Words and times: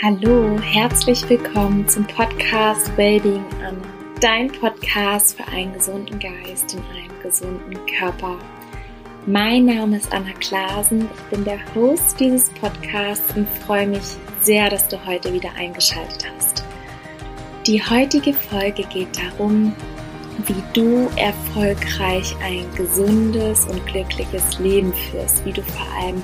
Hallo, 0.00 0.56
herzlich 0.60 1.28
willkommen 1.28 1.88
zum 1.88 2.06
Podcast 2.06 2.96
Wellbeing 2.96 3.44
Anna, 3.66 3.82
dein 4.20 4.46
Podcast 4.46 5.36
für 5.36 5.44
einen 5.48 5.72
gesunden 5.72 6.20
Geist 6.20 6.72
in 6.74 6.80
einem 6.94 7.20
gesunden 7.20 7.76
Körper. 7.98 8.38
Mein 9.26 9.64
Name 9.64 9.96
ist 9.96 10.12
Anna 10.12 10.30
Klasen, 10.38 11.10
ich 11.12 11.22
bin 11.36 11.44
der 11.44 11.58
Host 11.74 12.20
dieses 12.20 12.48
Podcasts 12.50 13.36
und 13.36 13.48
freue 13.66 13.88
mich 13.88 14.04
sehr, 14.40 14.70
dass 14.70 14.86
du 14.86 15.04
heute 15.04 15.32
wieder 15.32 15.50
eingeschaltet 15.58 16.30
hast. 16.36 16.62
Die 17.66 17.82
heutige 17.82 18.34
Folge 18.34 18.84
geht 18.84 19.18
darum, 19.18 19.74
wie 20.46 20.62
du 20.74 21.10
erfolgreich 21.16 22.36
ein 22.40 22.64
gesundes 22.76 23.66
und 23.66 23.84
glückliches 23.86 24.60
Leben 24.60 24.92
führst, 24.92 25.44
wie 25.44 25.52
du 25.52 25.62
vor 25.62 25.86
allem 26.00 26.22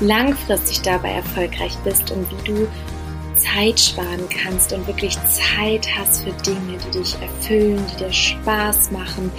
langfristig 0.00 0.82
dabei 0.82 1.12
erfolgreich 1.12 1.76
bist 1.84 2.10
und 2.10 2.26
wie 2.30 2.52
du 2.52 2.68
Zeit 3.36 3.78
sparen 3.78 4.28
kannst 4.28 4.72
und 4.72 4.86
wirklich 4.86 5.18
Zeit 5.24 5.88
hast 5.96 6.22
für 6.22 6.32
Dinge, 6.42 6.78
die 6.86 6.98
dich 6.98 7.16
erfüllen, 7.20 7.84
die 7.92 8.04
dir 8.04 8.12
Spaß 8.12 8.90
machen. 8.90 9.30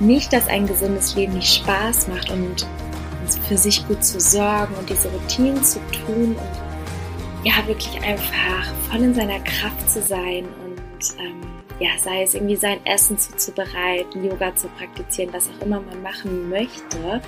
Nicht, 0.00 0.32
dass 0.32 0.48
ein 0.48 0.66
gesundes 0.66 1.14
Leben 1.14 1.34
nicht 1.34 1.54
Spaß 1.54 2.08
macht 2.08 2.30
und 2.30 2.66
für 3.48 3.56
sich 3.56 3.86
gut 3.86 4.04
zu 4.04 4.18
sorgen 4.18 4.74
und 4.74 4.88
diese 4.88 5.08
Routinen 5.08 5.62
zu 5.62 5.78
tun 5.90 6.36
und 6.36 7.44
ja, 7.44 7.66
wirklich 7.66 8.02
einfach 8.02 8.72
voll 8.90 9.02
in 9.02 9.14
seiner 9.14 9.40
Kraft 9.40 9.88
zu 9.88 10.02
sein 10.02 10.44
und 10.64 11.18
ähm, 11.18 11.40
ja, 11.78 11.90
sei 12.02 12.22
es 12.22 12.34
irgendwie 12.34 12.56
sein 12.56 12.84
Essen 12.84 13.18
zuzubereiten, 13.18 14.24
Yoga 14.24 14.54
zu 14.54 14.68
praktizieren, 14.68 15.32
was 15.32 15.48
auch 15.48 15.64
immer 15.64 15.80
man 15.80 16.02
machen 16.02 16.50
möchte 16.50 17.22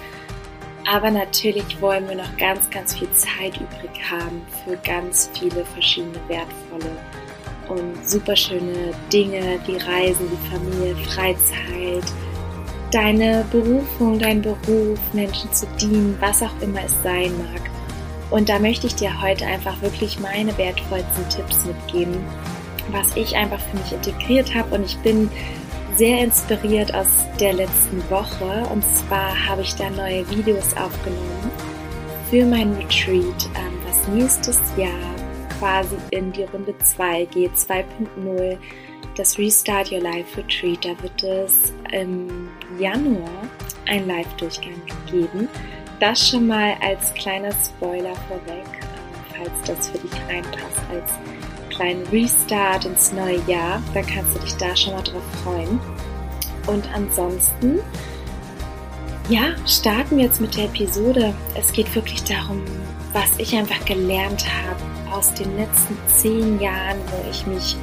aber 0.87 1.11
natürlich 1.11 1.81
wollen 1.81 2.09
wir 2.09 2.17
noch 2.17 2.37
ganz, 2.37 2.69
ganz 2.71 2.95
viel 2.95 3.11
Zeit 3.13 3.57
übrig 3.57 4.11
haben 4.11 4.43
für 4.65 4.77
ganz 4.79 5.31
viele 5.33 5.65
verschiedene 5.65 6.19
wertvolle 6.29 6.97
und 7.69 8.09
super 8.09 8.37
schöne 8.37 8.93
Dinge 9.13 9.59
wie 9.67 9.77
Reisen, 9.77 10.29
wie 10.31 10.51
Familie, 10.51 10.97
Freizeit, 10.97 12.05
deine 12.91 13.45
Berufung, 13.51 14.19
dein 14.19 14.43
Beruf, 14.43 14.99
Menschen 15.13 15.53
zu 15.53 15.67
dienen, 15.81 16.17
was 16.21 16.43
auch 16.43 16.61
immer 16.61 16.85
es 16.85 16.95
sein 17.03 17.33
mag. 17.39 17.61
Und 18.31 18.49
da 18.49 18.59
möchte 18.59 18.87
ich 18.87 18.95
dir 18.95 19.21
heute 19.21 19.47
einfach 19.47 19.81
wirklich 19.83 20.19
meine 20.19 20.57
wertvollsten 20.57 21.29
Tipps 21.29 21.65
mitgeben, 21.65 22.17
was 22.91 23.15
ich 23.15 23.37
einfach 23.37 23.61
für 23.61 23.77
mich 23.77 23.93
integriert 23.93 24.55
habe. 24.55 24.75
Und 24.75 24.87
ich 24.87 24.97
bin 24.99 25.31
sehr 25.97 26.19
inspiriert 26.25 26.95
aus 26.95 27.09
der 27.39 27.53
letzten 27.55 28.03
Woche. 28.11 28.67
Und 28.73 28.85
zwar 28.85 29.49
habe 29.49 29.63
ich 29.63 29.75
da 29.75 29.91
neue 29.91 30.29
Videos 30.31 30.77
aufgenommen 30.77 31.51
für 32.31 32.47
mein 32.47 32.73
Retreat, 32.75 33.49
ähm, 33.57 33.79
was 33.87 34.09
nächstes 34.09 34.61
Jahr 34.77 35.15
quasi 35.59 35.97
in 36.11 36.33
die 36.33 36.45
Runde 36.45 36.75
2 36.79 37.27
geht, 37.27 37.53
2.0, 37.53 38.57
das 39.17 39.39
Restart 39.39 39.93
Your 39.93 40.01
Life 40.01 40.37
Retreat. 40.39 40.85
Da 40.85 41.03
wird 41.03 41.23
es 41.23 41.73
im 41.93 42.49
Januar 42.79 43.43
einen 43.87 44.09
Live-Durchgang 44.09 44.81
geben. 45.11 45.49
Das 46.01 46.31
schon 46.31 46.47
mal 46.47 46.75
als 46.81 47.13
kleiner 47.15 47.53
Spoiler 47.53 48.15
vorweg, 48.29 48.65
ähm, 48.67 49.37
falls 49.37 49.63
das 49.67 49.91
für 49.91 49.99
dich 49.99 50.15
reinpasst, 50.29 50.81
als 50.91 51.13
kleinen 51.83 52.07
Restart 52.09 52.85
ins 52.85 53.13
neue 53.13 53.43
Jahr. 53.47 53.83
Da 53.93 54.03
kannst 54.03 54.37
du 54.37 54.39
dich 54.41 54.55
da 54.55 54.75
schon 54.77 54.93
mal 54.95 55.03
drauf 55.03 55.23
freuen. 55.43 55.81
Und 56.69 56.89
ansonsten, 56.95 57.81
ja, 59.29 59.57
starten 59.67 60.17
wir 60.17 60.27
jetzt 60.27 60.41
mit 60.41 60.57
der 60.57 60.67
Episode. 60.67 61.35
Es 61.59 61.73
geht 61.73 61.93
wirklich 61.95 62.23
darum, 62.23 62.63
was 63.13 63.31
ich 63.39 63.57
einfach 63.57 63.85
gelernt 63.85 64.45
habe 64.65 65.13
aus 65.13 65.35
den 65.35 65.57
letzten 65.57 65.97
zehn 66.07 66.61
Jahren, 66.61 66.99
wo 67.11 67.31
ich 67.31 67.47
mich 67.47 67.77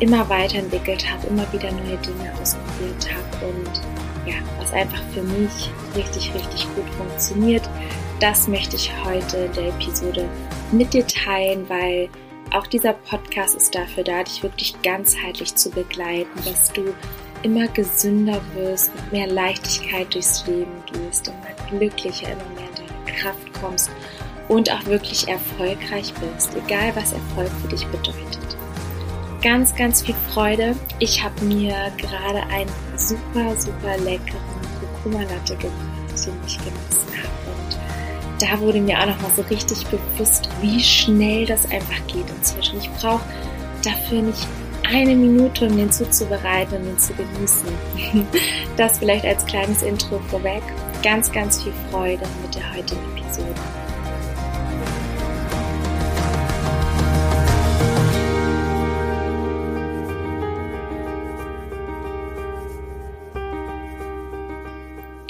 immer 0.00 0.28
weiterentwickelt 0.30 1.04
habe, 1.10 1.26
immer 1.26 1.44
wieder 1.52 1.70
neue 1.72 1.98
Dinge 1.98 2.32
ausprobiert 2.40 3.08
habe 3.12 3.46
und 3.46 3.80
ja, 4.26 4.34
was 4.58 4.72
einfach 4.72 5.02
für 5.12 5.22
mich 5.22 5.70
richtig, 5.94 6.32
richtig 6.34 6.66
gut 6.74 6.88
funktioniert. 6.96 7.68
Das 8.18 8.48
möchte 8.48 8.76
ich 8.76 8.90
heute 9.04 9.36
in 9.36 9.52
der 9.52 9.68
Episode 9.68 10.28
mit 10.72 10.94
dir 10.94 11.06
teilen, 11.06 11.68
weil 11.68 12.08
auch 12.54 12.66
dieser 12.66 12.92
Podcast 12.92 13.54
ist 13.54 13.74
dafür 13.74 14.04
da, 14.04 14.22
dich 14.22 14.42
wirklich 14.42 14.80
ganzheitlich 14.82 15.54
zu 15.54 15.70
begleiten, 15.70 16.30
dass 16.44 16.72
du 16.72 16.94
immer 17.42 17.66
gesünder 17.68 18.40
wirst, 18.54 18.94
mit 18.94 19.12
mehr 19.12 19.26
Leichtigkeit 19.26 20.12
durchs 20.14 20.46
Leben 20.46 20.72
gehst, 20.92 21.28
immer 21.28 21.68
glücklicher, 21.70 22.28
immer 22.32 22.44
mehr 22.54 22.68
in 22.68 22.86
deine 22.86 23.18
Kraft 23.18 23.60
kommst 23.60 23.90
und 24.48 24.70
auch 24.70 24.84
wirklich 24.86 25.28
erfolgreich 25.28 26.12
bist, 26.14 26.54
egal 26.54 26.94
was 26.94 27.12
Erfolg 27.12 27.50
für 27.62 27.68
dich 27.68 27.86
bedeutet. 27.86 28.56
Ganz, 29.42 29.74
ganz 29.74 30.02
viel 30.02 30.14
Freude. 30.32 30.76
Ich 31.00 31.22
habe 31.22 31.44
mir 31.44 31.90
gerade 31.96 32.42
einen 32.48 32.70
super, 32.96 33.56
super 33.58 33.98
leckeren 33.98 34.40
Kurkuma 34.78 35.22
Latte 35.22 35.56
gemacht, 35.56 36.26
den 36.26 36.34
ich 36.46 36.58
genossen 36.58 37.22
habe 37.22 37.41
da 38.42 38.58
wurde 38.58 38.80
mir 38.80 38.98
auch 38.98 39.06
nochmal 39.06 39.30
so 39.36 39.42
richtig 39.42 39.86
bewusst, 39.86 40.48
wie 40.60 40.80
schnell 40.80 41.46
das 41.46 41.64
einfach 41.70 42.04
geht 42.08 42.28
inzwischen. 42.36 42.78
Ich 42.78 42.90
brauche 43.00 43.22
dafür 43.84 44.22
nicht 44.22 44.46
eine 44.84 45.14
Minute, 45.14 45.68
um 45.68 45.76
den 45.76 45.92
zuzubereiten 45.92 46.78
und 46.78 46.84
den 46.86 46.98
zu 46.98 47.12
genießen. 47.14 47.68
Das 48.76 48.98
vielleicht 48.98 49.24
als 49.24 49.44
kleines 49.46 49.82
Intro 49.82 50.18
vorweg. 50.30 50.62
Ganz, 51.02 51.30
ganz 51.30 51.62
viel 51.62 51.72
Freude 51.90 52.24
mit 52.42 52.54
der 52.54 52.74
heutigen 52.74 53.00
Episode. 53.16 53.54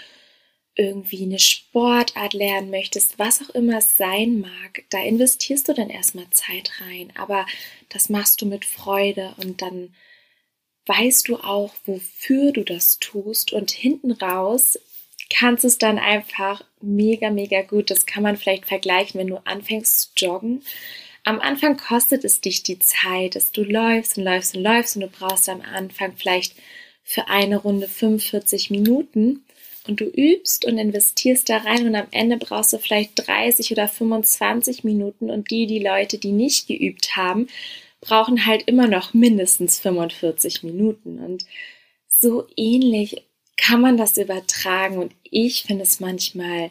irgendwie 0.75 1.23
eine 1.23 1.39
Sportart 1.39 2.35
lernen 2.35 2.71
möchtest, 2.71 3.19
was 3.19 3.43
auch 3.43 3.51
immer 3.55 3.79
es 3.79 3.97
sein 3.97 4.41
mag, 4.41 4.85
da 4.91 5.03
investierst 5.03 5.69
du 5.69 5.73
dann 5.73 5.91
erstmal 5.91 6.29
Zeit 6.31 6.71
rein, 6.81 7.13
aber 7.17 7.47
das 7.89 8.09
machst 8.09 8.41
du 8.43 8.47
mit 8.47 8.65
Freude 8.65 9.35
und 9.39 9.63
dann 9.63 9.95
weißt 10.87 11.29
du 11.29 11.37
auch, 11.37 11.73
wofür 11.87 12.53
du 12.53 12.63
das 12.63 12.99
tust 12.99 13.53
und 13.53 13.71
hinten 13.71 14.13
raus 14.13 14.79
kannst 15.31 15.65
es 15.65 15.79
dann 15.79 15.99
einfach 15.99 16.63
mega, 16.83 17.31
mega 17.31 17.63
gut. 17.63 17.91
Das 17.91 18.05
kann 18.05 18.23
man 18.23 18.37
vielleicht 18.37 18.67
vergleichen, 18.67 19.19
wenn 19.19 19.29
du 19.29 19.39
anfängst 19.47 20.13
zu 20.15 20.27
joggen. 20.27 20.63
Am 21.25 21.41
Anfang 21.41 21.77
kostet 21.77 22.25
es 22.25 22.41
dich 22.41 22.63
die 22.63 22.79
Zeit, 22.79 23.37
dass 23.37 23.53
du 23.53 23.63
läufst 23.63 24.19
und 24.19 24.25
läufst 24.25 24.57
und 24.57 24.63
läufst 24.63 24.97
und 24.97 25.03
du 25.03 25.09
brauchst 25.09 25.49
am 25.49 25.61
Anfang 25.61 26.15
vielleicht 26.17 26.55
für 27.03 27.29
eine 27.29 27.59
Runde 27.59 27.89
45 27.89 28.71
Minuten 28.71 29.45
und 29.87 30.01
du 30.01 30.05
übst 30.05 30.65
und 30.65 30.79
investierst 30.79 31.49
da 31.49 31.59
rein 31.59 31.87
und 31.87 31.95
am 31.95 32.07
Ende 32.11 32.37
brauchst 32.37 32.73
du 32.73 32.79
vielleicht 32.79 33.27
30 33.27 33.73
oder 33.73 33.89
25 33.89 34.85
Minuten 34.85 35.31
und 35.31 35.51
die, 35.51 35.67
die 35.67 35.79
Leute, 35.79 36.19
die 36.19 36.33
nicht 36.33 36.69
geübt 36.69 37.17
haben, 37.17 37.49
brauchen 38.01 38.47
halt 38.47 38.63
immer 38.67 38.87
noch 38.87 39.13
mindestens 39.13 39.79
45 39.81 40.63
Minuten 40.63 41.19
und 41.19 41.45
so 42.09 42.47
ähnlich 42.57 43.25
kann 43.61 43.83
man 43.83 43.97
das 43.99 44.17
übertragen 44.17 44.99
und 44.99 45.13
ich 45.23 45.65
finde 45.65 45.83
es 45.83 46.01
manchmal 46.01 46.71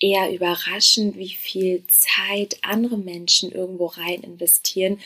eher 0.00 0.32
überraschend, 0.32 1.16
wie 1.16 1.30
viel 1.30 1.84
Zeit 1.86 2.58
andere 2.62 2.98
Menschen 2.98 3.52
irgendwo 3.52 3.86
rein 3.86 4.22
investieren, 4.22 5.00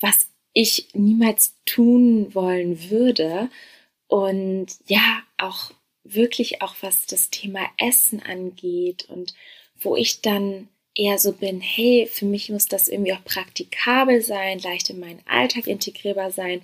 was 0.00 0.28
ich 0.52 0.88
niemals 0.92 1.56
tun 1.64 2.34
wollen 2.34 2.90
würde. 2.90 3.48
Und 4.06 4.66
ja, 4.86 5.22
auch 5.38 5.70
wirklich 6.04 6.62
auch 6.62 6.74
was 6.82 7.06
das 7.06 7.30
Thema 7.30 7.60
Essen 7.78 8.22
angeht 8.22 9.06
und 9.08 9.34
wo 9.78 9.96
ich 9.96 10.20
dann 10.20 10.68
eher 10.94 11.18
so 11.18 11.32
bin, 11.32 11.60
hey, 11.60 12.06
für 12.10 12.26
mich 12.26 12.50
muss 12.50 12.66
das 12.66 12.88
irgendwie 12.88 13.12
auch 13.12 13.24
praktikabel 13.24 14.20
sein, 14.20 14.58
leicht 14.58 14.90
in 14.90 15.00
meinen 15.00 15.22
Alltag 15.26 15.66
integrierbar 15.66 16.32
sein. 16.32 16.62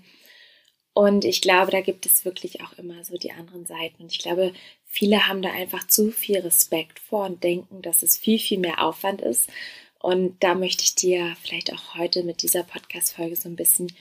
Und 0.96 1.26
ich 1.26 1.42
glaube, 1.42 1.70
da 1.70 1.82
gibt 1.82 2.06
es 2.06 2.24
wirklich 2.24 2.62
auch 2.62 2.72
immer 2.78 3.04
so 3.04 3.18
die 3.18 3.32
anderen 3.32 3.66
Seiten. 3.66 4.02
Und 4.02 4.12
ich 4.12 4.18
glaube, 4.18 4.54
viele 4.86 5.28
haben 5.28 5.42
da 5.42 5.50
einfach 5.50 5.86
zu 5.86 6.10
viel 6.10 6.38
Respekt 6.38 7.00
vor 7.00 7.26
und 7.26 7.44
denken, 7.44 7.82
dass 7.82 8.02
es 8.02 8.16
viel, 8.16 8.38
viel 8.38 8.58
mehr 8.58 8.82
Aufwand 8.82 9.20
ist. 9.20 9.50
Und 9.98 10.42
da 10.42 10.54
möchte 10.54 10.84
ich 10.84 10.94
dir 10.94 11.36
vielleicht 11.42 11.70
auch 11.70 11.96
heute 11.96 12.22
mit 12.22 12.40
dieser 12.40 12.62
Podcast-Folge 12.62 13.36
so 13.36 13.46
ein 13.46 13.56
bisschen 13.56 13.92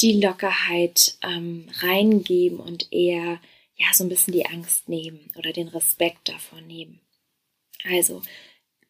die 0.00 0.22
Lockerheit 0.22 1.18
ähm, 1.22 1.68
reingeben 1.80 2.60
und 2.60 2.90
eher 2.92 3.40
ja 3.76 3.86
so 3.92 4.04
ein 4.04 4.08
bisschen 4.08 4.32
die 4.32 4.46
Angst 4.46 4.88
nehmen 4.88 5.30
oder 5.36 5.52
den 5.52 5.68
Respekt 5.68 6.30
davor 6.30 6.62
nehmen. 6.62 6.98
Also 7.84 8.22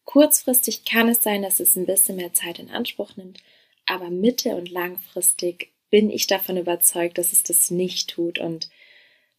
Kurzfristig 0.05 0.85
kann 0.85 1.07
es 1.07 1.21
sein, 1.21 1.43
dass 1.43 1.59
es 1.59 1.75
ein 1.75 1.85
bisschen 1.85 2.15
mehr 2.15 2.33
Zeit 2.33 2.57
in 2.57 2.71
Anspruch 2.71 3.15
nimmt, 3.15 3.43
aber 3.85 4.09
mittel- 4.09 4.55
und 4.55 4.71
langfristig 4.71 5.71
bin 5.89 6.09
ich 6.09 6.27
davon 6.27 6.57
überzeugt, 6.57 7.17
dass 7.17 7.33
es 7.33 7.43
das 7.43 7.71
nicht 7.71 8.09
tut 8.09 8.39
und 8.39 8.69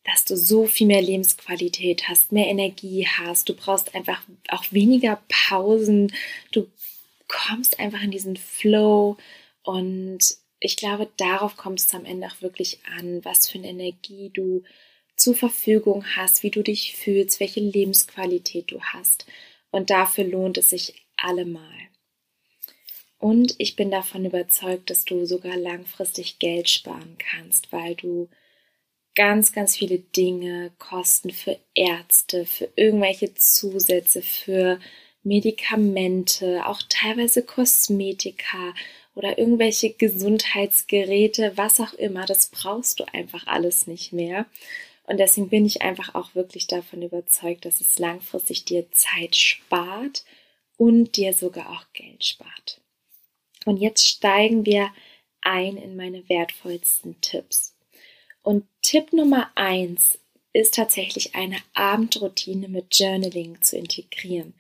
dass 0.04 0.24
du 0.24 0.36
so 0.36 0.66
viel 0.66 0.86
mehr 0.86 1.02
Lebensqualität 1.02 2.08
hast, 2.08 2.32
mehr 2.32 2.48
Energie 2.48 3.06
hast. 3.06 3.48
Du 3.48 3.54
brauchst 3.54 3.94
einfach 3.94 4.22
auch 4.48 4.64
weniger 4.70 5.22
Pausen. 5.28 6.12
Du 6.52 6.66
kommst 7.28 7.78
einfach 7.78 8.02
in 8.02 8.10
diesen 8.10 8.36
Flow 8.36 9.16
und 9.62 10.20
ich 10.58 10.76
glaube, 10.76 11.08
darauf 11.16 11.56
kommt 11.56 11.80
es 11.80 11.94
am 11.94 12.04
Ende 12.04 12.26
auch 12.26 12.42
wirklich 12.42 12.80
an, 12.96 13.24
was 13.24 13.48
für 13.48 13.58
eine 13.58 13.68
Energie 13.68 14.30
du 14.32 14.62
zur 15.16 15.34
Verfügung 15.34 16.04
hast, 16.16 16.42
wie 16.42 16.50
du 16.50 16.62
dich 16.62 16.94
fühlst, 16.94 17.40
welche 17.40 17.60
Lebensqualität 17.60 18.70
du 18.70 18.80
hast. 18.80 19.26
Und 19.70 19.90
dafür 19.90 20.24
lohnt 20.24 20.58
es 20.58 20.70
sich 20.70 21.06
allemal. 21.16 21.89
Und 23.20 23.54
ich 23.58 23.76
bin 23.76 23.92
davon 23.92 24.24
überzeugt, 24.24 24.90
dass 24.90 25.04
du 25.04 25.26
sogar 25.26 25.56
langfristig 25.56 26.40
Geld 26.40 26.68
sparen 26.68 27.16
kannst, 27.18 27.70
weil 27.70 27.94
du 27.94 28.28
ganz, 29.14 29.52
ganz 29.52 29.76
viele 29.76 29.98
Dinge, 29.98 30.72
Kosten 30.78 31.30
für 31.30 31.58
Ärzte, 31.74 32.46
für 32.46 32.68
irgendwelche 32.76 33.34
Zusätze, 33.34 34.22
für 34.22 34.80
Medikamente, 35.22 36.66
auch 36.66 36.82
teilweise 36.88 37.42
Kosmetika 37.44 38.74
oder 39.14 39.38
irgendwelche 39.38 39.92
Gesundheitsgeräte, 39.92 41.52
was 41.56 41.78
auch 41.78 41.92
immer, 41.94 42.24
das 42.26 42.46
brauchst 42.46 43.00
du 43.00 43.04
einfach 43.12 43.46
alles 43.46 43.86
nicht 43.86 44.12
mehr, 44.12 44.46
und 45.10 45.18
deswegen 45.18 45.48
bin 45.48 45.66
ich 45.66 45.82
einfach 45.82 46.14
auch 46.14 46.36
wirklich 46.36 46.68
davon 46.68 47.02
überzeugt, 47.02 47.64
dass 47.64 47.80
es 47.80 47.98
langfristig 47.98 48.64
dir 48.64 48.92
Zeit 48.92 49.34
spart 49.34 50.24
und 50.76 51.16
dir 51.16 51.32
sogar 51.32 51.70
auch 51.70 51.84
Geld 51.92 52.24
spart. 52.24 52.80
Und 53.66 53.76
jetzt 53.76 54.06
steigen 54.06 54.64
wir 54.64 54.90
ein 55.42 55.76
in 55.76 55.96
meine 55.96 56.28
wertvollsten 56.28 57.20
Tipps. 57.20 57.76
Und 58.42 58.66
Tipp 58.82 59.12
Nummer 59.12 59.50
eins 59.54 60.18
ist 60.52 60.74
tatsächlich 60.74 61.34
eine 61.34 61.58
Abendroutine 61.74 62.68
mit 62.68 62.98
Journaling 62.98 63.60
zu 63.60 63.76
integrieren, 63.76 64.54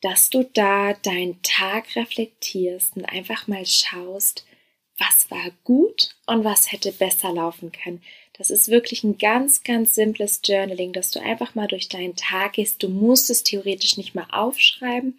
dass 0.00 0.30
du 0.30 0.44
da 0.44 0.94
deinen 0.94 1.40
Tag 1.42 1.96
reflektierst 1.96 2.96
und 2.96 3.04
einfach 3.04 3.46
mal 3.46 3.64
schaust, 3.66 4.44
was 4.98 5.30
war 5.30 5.50
gut 5.64 6.14
und 6.26 6.44
was 6.44 6.72
hätte 6.72 6.92
besser 6.92 7.32
laufen 7.32 7.72
können. 7.72 8.02
Das 8.34 8.50
ist 8.50 8.68
wirklich 8.68 9.02
ein 9.04 9.18
ganz, 9.18 9.64
ganz 9.64 9.94
simples 9.94 10.40
Journaling, 10.44 10.92
dass 10.92 11.10
du 11.10 11.20
einfach 11.20 11.54
mal 11.54 11.66
durch 11.66 11.88
deinen 11.88 12.16
Tag 12.16 12.54
gehst. 12.54 12.82
Du 12.82 12.88
musst 12.88 13.30
es 13.30 13.42
theoretisch 13.42 13.96
nicht 13.96 14.14
mal 14.14 14.26
aufschreiben. 14.30 15.18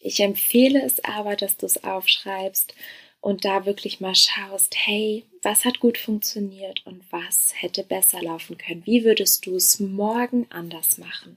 Ich 0.00 0.20
empfehle 0.20 0.82
es 0.82 1.04
aber, 1.04 1.36
dass 1.36 1.58
du 1.58 1.66
es 1.66 1.84
aufschreibst 1.84 2.74
und 3.20 3.44
da 3.44 3.66
wirklich 3.66 4.00
mal 4.00 4.14
schaust, 4.14 4.74
hey, 4.76 5.26
was 5.42 5.66
hat 5.66 5.78
gut 5.78 5.98
funktioniert 5.98 6.84
und 6.86 7.04
was 7.10 7.52
hätte 7.54 7.84
besser 7.84 8.22
laufen 8.22 8.56
können? 8.56 8.84
Wie 8.86 9.04
würdest 9.04 9.44
du 9.44 9.56
es 9.56 9.78
morgen 9.78 10.46
anders 10.50 10.96
machen? 10.96 11.36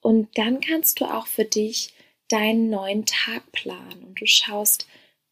Und 0.00 0.38
dann 0.38 0.60
kannst 0.60 1.00
du 1.00 1.04
auch 1.04 1.26
für 1.26 1.44
dich 1.44 1.92
deinen 2.28 2.70
neuen 2.70 3.04
Tag 3.04 3.52
planen 3.52 4.04
und 4.04 4.20
du 4.20 4.26
schaust, 4.26 4.86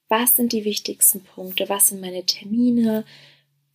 was 0.09 0.37
sind 0.37 0.53
die 0.53 0.65
wichtigsten 0.65 1.25
Punkte, 1.25 1.69
was 1.69 1.89
sind 1.89 2.03
meine 2.03 2.27
Termine, 2.27 3.05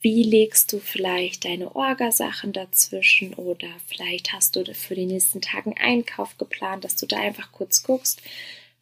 wie 0.02 0.24
legst 0.24 0.72
du 0.72 0.80
vielleicht 0.80 1.46
deine 1.46 1.76
Orgasachen 1.76 2.54
dazwischen 2.54 3.34
oder 3.34 3.68
vielleicht 3.88 4.32
hast 4.32 4.56
du 4.56 4.64
für 4.74 4.96
die 4.96 5.06
nächsten 5.06 5.42
Tage 5.42 5.76
einen 5.76 6.00
Einkauf 6.00 6.38
geplant, 6.38 6.86
dass 6.86 6.96
du 6.96 7.06
da 7.06 7.18
einfach 7.18 7.52
kurz 7.52 7.84
guckst, 7.84 8.22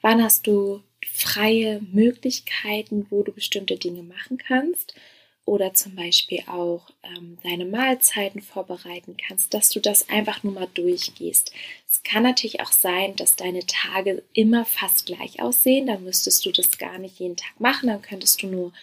wann 0.02 0.24
hast 0.24 0.46
du 0.46 0.84
freie 1.12 1.82
Möglichkeiten, 1.92 3.08
wo 3.10 3.24
du 3.24 3.32
bestimmte 3.32 3.78
Dinge 3.78 4.04
machen 4.04 4.38
kannst? 4.38 4.94
Oder 5.46 5.74
zum 5.74 5.96
Beispiel 5.96 6.44
auch 6.48 6.90
ähm, 7.04 7.38
deine 7.42 7.64
Mahlzeiten 7.64 8.42
vorbereiten 8.42 9.16
kannst, 9.16 9.54
dass 9.54 9.70
du 9.70 9.80
das 9.80 10.10
einfach 10.10 10.44
nur 10.44 10.52
mal 10.52 10.68
durchgehst. 10.74 11.54
Es 11.90 12.04
kann 12.04 12.24
natürlich 12.24 12.60
auch 12.60 12.74
sein, 12.74 13.16
dass 13.16 13.38
deine 13.38 13.66
Tage 13.66 14.24
immer 14.34 14.66
fast 14.66 15.06
gleich 15.06 15.42
aussehen, 15.42 15.88
dann 15.88 16.04
müsstest 16.04 16.46
du 16.46 16.52
das 16.52 16.78
gar 16.78 16.98
nicht 16.98 17.20
jeden 17.20 17.38
Tag 17.38 17.62
machen, 17.62 17.88
dann 17.88 18.02
könntest 18.02 18.44
du 18.44 18.48
nur 18.48 18.74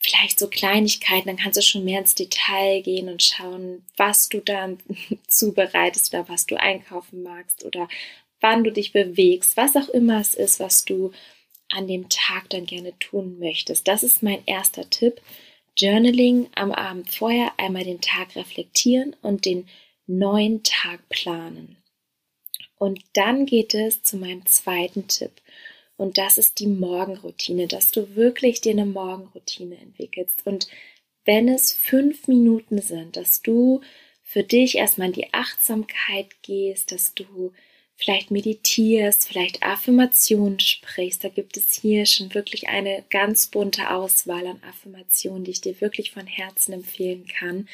vielleicht 0.00 0.38
so 0.38 0.48
Kleinigkeiten, 0.48 1.28
dann 1.28 1.36
kannst 1.36 1.58
du 1.58 1.62
schon 1.62 1.84
mehr 1.84 2.00
ins 2.00 2.14
Detail 2.14 2.80
gehen 2.82 3.08
und 3.08 3.22
schauen, 3.22 3.84
was 3.96 4.28
du 4.28 4.40
dann 4.40 4.78
zubereitest 5.28 6.12
oder 6.12 6.28
was 6.28 6.46
du 6.46 6.58
einkaufen 6.58 7.22
magst 7.22 7.64
oder 7.64 7.86
wann 8.40 8.64
du 8.64 8.72
dich 8.72 8.92
bewegst, 8.92 9.56
was 9.56 9.76
auch 9.76 9.90
immer 9.90 10.20
es 10.20 10.34
ist, 10.34 10.58
was 10.58 10.84
du 10.86 11.12
an 11.68 11.86
dem 11.86 12.08
Tag 12.08 12.48
dann 12.48 12.66
gerne 12.66 12.98
tun 12.98 13.38
möchtest. 13.38 13.86
Das 13.86 14.02
ist 14.02 14.22
mein 14.22 14.42
erster 14.46 14.88
Tipp. 14.88 15.20
Journaling 15.76 16.48
am 16.54 16.72
Abend 16.72 17.14
vorher 17.14 17.52
einmal 17.58 17.84
den 17.84 18.00
Tag 18.00 18.34
reflektieren 18.34 19.14
und 19.22 19.44
den 19.44 19.68
neuen 20.06 20.62
Tag 20.62 21.08
planen. 21.10 21.76
Und 22.76 23.02
dann 23.12 23.44
geht 23.44 23.74
es 23.74 24.02
zu 24.02 24.16
meinem 24.16 24.46
zweiten 24.46 25.06
Tipp. 25.06 25.32
Und 26.00 26.16
das 26.16 26.38
ist 26.38 26.60
die 26.60 26.66
Morgenroutine, 26.66 27.66
dass 27.66 27.90
du 27.90 28.16
wirklich 28.16 28.62
dir 28.62 28.72
eine 28.72 28.86
Morgenroutine 28.86 29.76
entwickelst. 29.76 30.46
Und 30.46 30.66
wenn 31.26 31.46
es 31.46 31.74
fünf 31.74 32.26
Minuten 32.26 32.80
sind, 32.80 33.18
dass 33.18 33.42
du 33.42 33.82
für 34.22 34.42
dich 34.42 34.78
erstmal 34.78 35.08
in 35.08 35.12
die 35.12 35.34
Achtsamkeit 35.34 36.28
gehst, 36.40 36.90
dass 36.90 37.12
du 37.12 37.52
vielleicht 37.96 38.30
meditierst, 38.30 39.28
vielleicht 39.28 39.62
Affirmationen 39.62 40.58
sprichst. 40.58 41.22
Da 41.22 41.28
gibt 41.28 41.58
es 41.58 41.74
hier 41.74 42.06
schon 42.06 42.32
wirklich 42.32 42.70
eine 42.70 43.04
ganz 43.10 43.48
bunte 43.48 43.90
Auswahl 43.90 44.46
an 44.46 44.62
Affirmationen, 44.62 45.44
die 45.44 45.50
ich 45.50 45.60
dir 45.60 45.82
wirklich 45.82 46.12
von 46.12 46.26
Herzen 46.26 46.72
empfehlen 46.72 47.26
kann. 47.26 47.68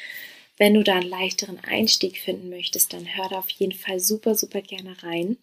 Wenn 0.57 0.73
du 0.73 0.83
da 0.83 0.95
einen 0.95 1.09
leichteren 1.09 1.59
Einstieg 1.59 2.17
finden 2.17 2.49
möchtest, 2.49 2.91
dann 2.91 3.05
hör 3.05 3.29
da 3.29 3.37
auf 3.37 3.49
jeden 3.51 3.71
Fall 3.71 4.01
super, 4.01 4.35
super 4.35 4.61
gerne 4.61 5.01
rein. 5.01 5.37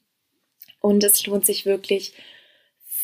Und 0.81 1.03
es 1.03 1.27
lohnt 1.27 1.47
sich 1.47 1.65
wirklich, 1.65 2.13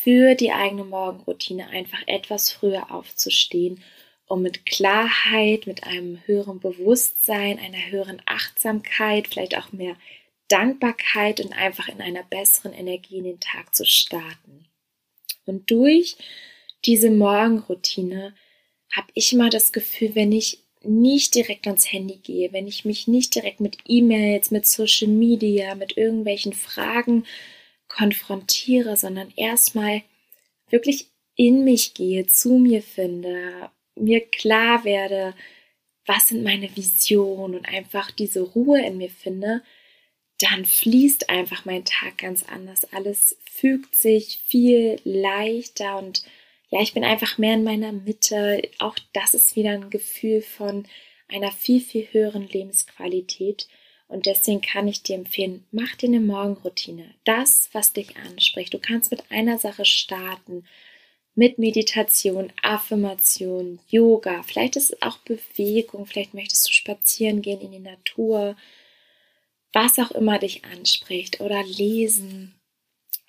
für 0.02 0.34
die 0.34 0.52
eigene 0.52 0.84
Morgenroutine 0.84 1.68
einfach 1.68 2.00
etwas 2.06 2.50
früher 2.50 2.90
aufzustehen, 2.90 3.82
um 4.26 4.42
mit 4.42 4.64
Klarheit, 4.64 5.66
mit 5.66 5.84
einem 5.84 6.20
höheren 6.24 6.60
Bewusstsein, 6.60 7.58
einer 7.58 7.90
höheren 7.90 8.22
Achtsamkeit, 8.24 9.28
vielleicht 9.28 9.58
auch 9.58 9.72
mehr 9.72 9.96
Dankbarkeit 10.48 11.40
und 11.40 11.52
einfach 11.52 11.88
in 11.88 12.00
einer 12.00 12.22
besseren 12.22 12.72
Energie 12.72 13.18
in 13.18 13.24
den 13.24 13.40
Tag 13.40 13.74
zu 13.74 13.84
starten. 13.84 14.66
Und 15.44 15.70
durch 15.70 16.16
diese 16.84 17.10
Morgenroutine 17.10 18.34
habe 18.92 19.08
ich 19.14 19.32
immer 19.32 19.50
das 19.50 19.72
Gefühl, 19.72 20.14
wenn 20.14 20.32
ich 20.32 20.64
nicht 20.82 21.34
direkt 21.34 21.66
ans 21.66 21.92
Handy 21.92 22.16
gehe, 22.16 22.52
wenn 22.52 22.66
ich 22.66 22.84
mich 22.84 23.06
nicht 23.06 23.34
direkt 23.34 23.60
mit 23.60 23.76
E-Mails, 23.86 24.50
mit 24.50 24.66
Social 24.66 25.08
Media, 25.08 25.74
mit 25.74 25.96
irgendwelchen 25.96 26.54
Fragen 26.54 27.26
konfrontiere, 27.90 28.96
sondern 28.96 29.32
erstmal 29.36 30.02
wirklich 30.70 31.08
in 31.36 31.64
mich 31.64 31.94
gehe, 31.94 32.26
zu 32.26 32.54
mir 32.54 32.82
finde, 32.82 33.70
mir 33.96 34.20
klar 34.26 34.84
werde, 34.84 35.34
was 36.06 36.28
sind 36.28 36.42
meine 36.42 36.74
Visionen 36.76 37.56
und 37.56 37.68
einfach 37.68 38.10
diese 38.10 38.40
Ruhe 38.40 38.80
in 38.84 38.96
mir 38.96 39.10
finde, 39.10 39.62
dann 40.38 40.64
fließt 40.64 41.28
einfach 41.28 41.64
mein 41.66 41.84
Tag 41.84 42.18
ganz 42.18 42.44
anders. 42.44 42.90
Alles 42.92 43.36
fügt 43.44 43.94
sich 43.94 44.40
viel 44.46 44.98
leichter 45.04 45.98
und 45.98 46.22
ja, 46.70 46.80
ich 46.80 46.94
bin 46.94 47.04
einfach 47.04 47.36
mehr 47.36 47.54
in 47.54 47.64
meiner 47.64 47.92
Mitte. 47.92 48.62
Auch 48.78 48.96
das 49.12 49.34
ist 49.34 49.56
wieder 49.56 49.72
ein 49.72 49.90
Gefühl 49.90 50.40
von 50.40 50.86
einer 51.28 51.52
viel, 51.52 51.80
viel 51.80 52.08
höheren 52.12 52.48
Lebensqualität. 52.48 53.68
Und 54.10 54.26
deswegen 54.26 54.60
kann 54.60 54.88
ich 54.88 55.04
dir 55.04 55.14
empfehlen, 55.14 55.64
mach 55.70 55.94
dir 55.94 56.08
eine 56.08 56.20
Morgenroutine. 56.20 57.14
Das, 57.24 57.70
was 57.72 57.92
dich 57.92 58.16
anspricht. 58.16 58.74
Du 58.74 58.78
kannst 58.80 59.12
mit 59.12 59.30
einer 59.30 59.58
Sache 59.58 59.84
starten. 59.84 60.64
Mit 61.36 61.58
Meditation, 61.58 62.52
Affirmation, 62.60 63.78
Yoga. 63.88 64.42
Vielleicht 64.42 64.74
ist 64.74 64.92
es 64.92 65.02
auch 65.02 65.18
Bewegung. 65.18 66.06
Vielleicht 66.06 66.34
möchtest 66.34 66.68
du 66.68 66.72
spazieren 66.72 67.40
gehen 67.40 67.60
in 67.60 67.70
die 67.70 67.78
Natur. 67.78 68.56
Was 69.72 69.98
auch 70.00 70.10
immer 70.10 70.40
dich 70.40 70.64
anspricht. 70.64 71.40
Oder 71.40 71.62
lesen. 71.62 72.54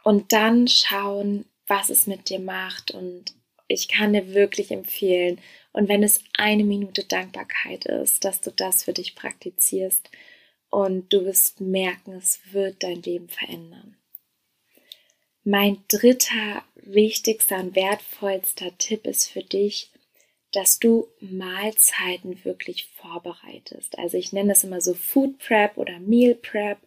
und 0.03 0.33
dann 0.33 0.67
schauen, 0.67 1.45
was 1.67 1.91
es 1.91 2.07
mit 2.07 2.29
dir 2.29 2.39
macht. 2.39 2.89
Und 2.89 3.35
ich 3.67 3.87
kann 3.87 4.13
dir 4.13 4.33
wirklich 4.33 4.71
empfehlen, 4.71 5.39
und 5.73 5.87
wenn 5.87 6.03
es 6.03 6.23
eine 6.33 6.63
Minute 6.63 7.05
Dankbarkeit 7.05 7.85
ist, 7.85 8.25
dass 8.25 8.41
du 8.41 8.51
das 8.51 8.83
für 8.83 8.93
dich 8.93 9.15
praktizierst 9.15 10.09
und 10.71 11.13
du 11.13 11.25
wirst 11.25 11.61
merken, 11.61 12.13
es 12.13 12.39
wird 12.51 12.81
dein 12.81 13.03
Leben 13.03 13.29
verändern. 13.29 13.97
Mein 15.43 15.83
dritter, 15.87 16.63
wichtigster 16.75 17.59
und 17.59 17.75
wertvollster 17.75 18.77
Tipp 18.77 19.05
ist 19.05 19.29
für 19.29 19.43
dich, 19.43 19.91
dass 20.51 20.79
du 20.79 21.07
Mahlzeiten 21.19 22.43
wirklich 22.45 22.85
vorbereitest. 22.95 23.97
Also 23.97 24.17
ich 24.17 24.33
nenne 24.33 24.49
das 24.49 24.63
immer 24.63 24.81
so 24.81 24.93
Food 24.93 25.39
Prep 25.39 25.77
oder 25.77 25.99
Meal 25.99 26.35
Prep. 26.35 26.77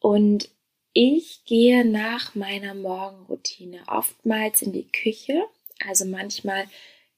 Und 0.00 0.50
ich 0.92 1.44
gehe 1.44 1.84
nach 1.84 2.34
meiner 2.34 2.74
Morgenroutine 2.74 3.82
oftmals 3.86 4.62
in 4.62 4.72
die 4.72 4.86
Küche. 4.86 5.44
Also 5.86 6.04
manchmal 6.04 6.66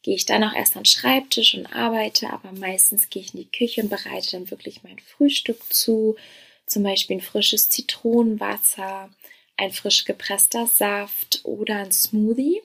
gehe 0.06 0.14
ich 0.14 0.25
dann 0.25 0.44
auch 0.44 0.54
erst 0.54 0.76
an 0.76 0.84
den 0.84 0.86
Schreibtisch 0.86 1.54
und 1.54 1.66
arbeite, 1.66 2.30
aber 2.32 2.52
meistens 2.52 3.10
gehe 3.10 3.22
ich 3.22 3.34
in 3.34 3.40
die 3.40 3.50
Küche 3.50 3.82
und 3.82 3.88
bereite 3.88 4.30
dann 4.30 4.52
wirklich 4.52 4.84
mein 4.84 5.00
Frühstück 5.00 5.60
zu. 5.75 6.14
Zum 6.64 6.84
Beispiel 6.84 7.16
ein 7.16 7.22
frisches 7.22 7.70
Zitronenwasser, 7.70 9.10
ein 9.56 9.72
frisch 9.72 10.04
gepresster 10.04 10.68
Saft 10.68 11.40
oder 11.42 11.78
ein 11.78 11.90
Smoothie. 11.90 12.62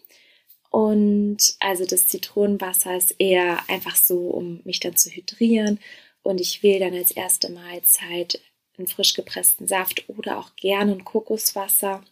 Und 0.69 1.55
also 1.59 1.83
das 1.83 2.05
Zitronenwasser 2.05 2.95
ist 2.95 3.15
eher 3.17 3.67
einfach 3.67 3.95
so, 3.95 4.19
um 4.19 4.61
mich 4.63 4.79
dann 4.79 4.95
zu 4.95 5.09
hydrieren. 5.09 5.79
Und 6.21 6.39
ich 6.39 6.61
wähle 6.61 6.91
dann 6.91 6.93
als 6.93 7.09
erste 7.09 7.51
Mahlzeit 7.51 8.39
einen 8.77 8.85
frisch 8.85 9.15
gepressten 9.15 9.67
Saft 9.67 10.07
oder 10.09 10.37
auch 10.37 10.55
gerne 10.57 10.91
ein 10.91 11.05
Kokoswasser. 11.05 12.03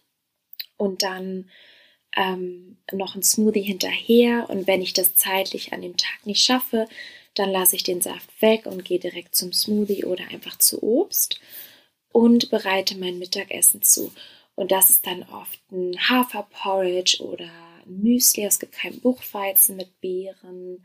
Und 0.76 1.04
dann 1.04 1.52
ähm, 2.16 2.78
noch 2.92 3.16
ein 3.16 3.24
Smoothie 3.24 3.62
hinterher. 3.62 4.50
Und 4.50 4.68
wenn 4.68 4.82
ich 4.82 4.94
das 4.94 5.16
zeitlich 5.16 5.74
an 5.74 5.82
dem 5.82 5.98
Tag 5.98 6.26
nicht 6.26 6.44
schaffe, 6.44 6.88
dann 7.36 7.52
lasse 7.52 7.76
ich 7.76 7.84
den 7.84 8.02
Saft 8.02 8.30
weg 8.42 8.66
und 8.66 8.86
gehe 8.86 9.00
direkt 9.00 9.36
zum 9.36 9.54
Smoothie 9.54 10.06
oder 10.06 10.28
einfach 10.30 10.58
zu 10.58 10.84
Obst 10.84 11.40
und 12.12 12.50
bereite 12.50 12.98
mein 12.98 13.20
Mittagessen 13.20 13.82
zu. 13.82 14.12
Und 14.56 14.72
das 14.72 14.90
ist 14.90 15.08
dann 15.08 15.24
oft 15.24 15.60
ein 15.72 15.96
Haferporridge 16.10 17.24
oder 17.24 17.50
Müsli 17.86 18.46
aus 18.46 18.60
gekeimtem 18.60 19.02
Buchweizen 19.02 19.78
mit 19.78 20.02
Beeren 20.02 20.84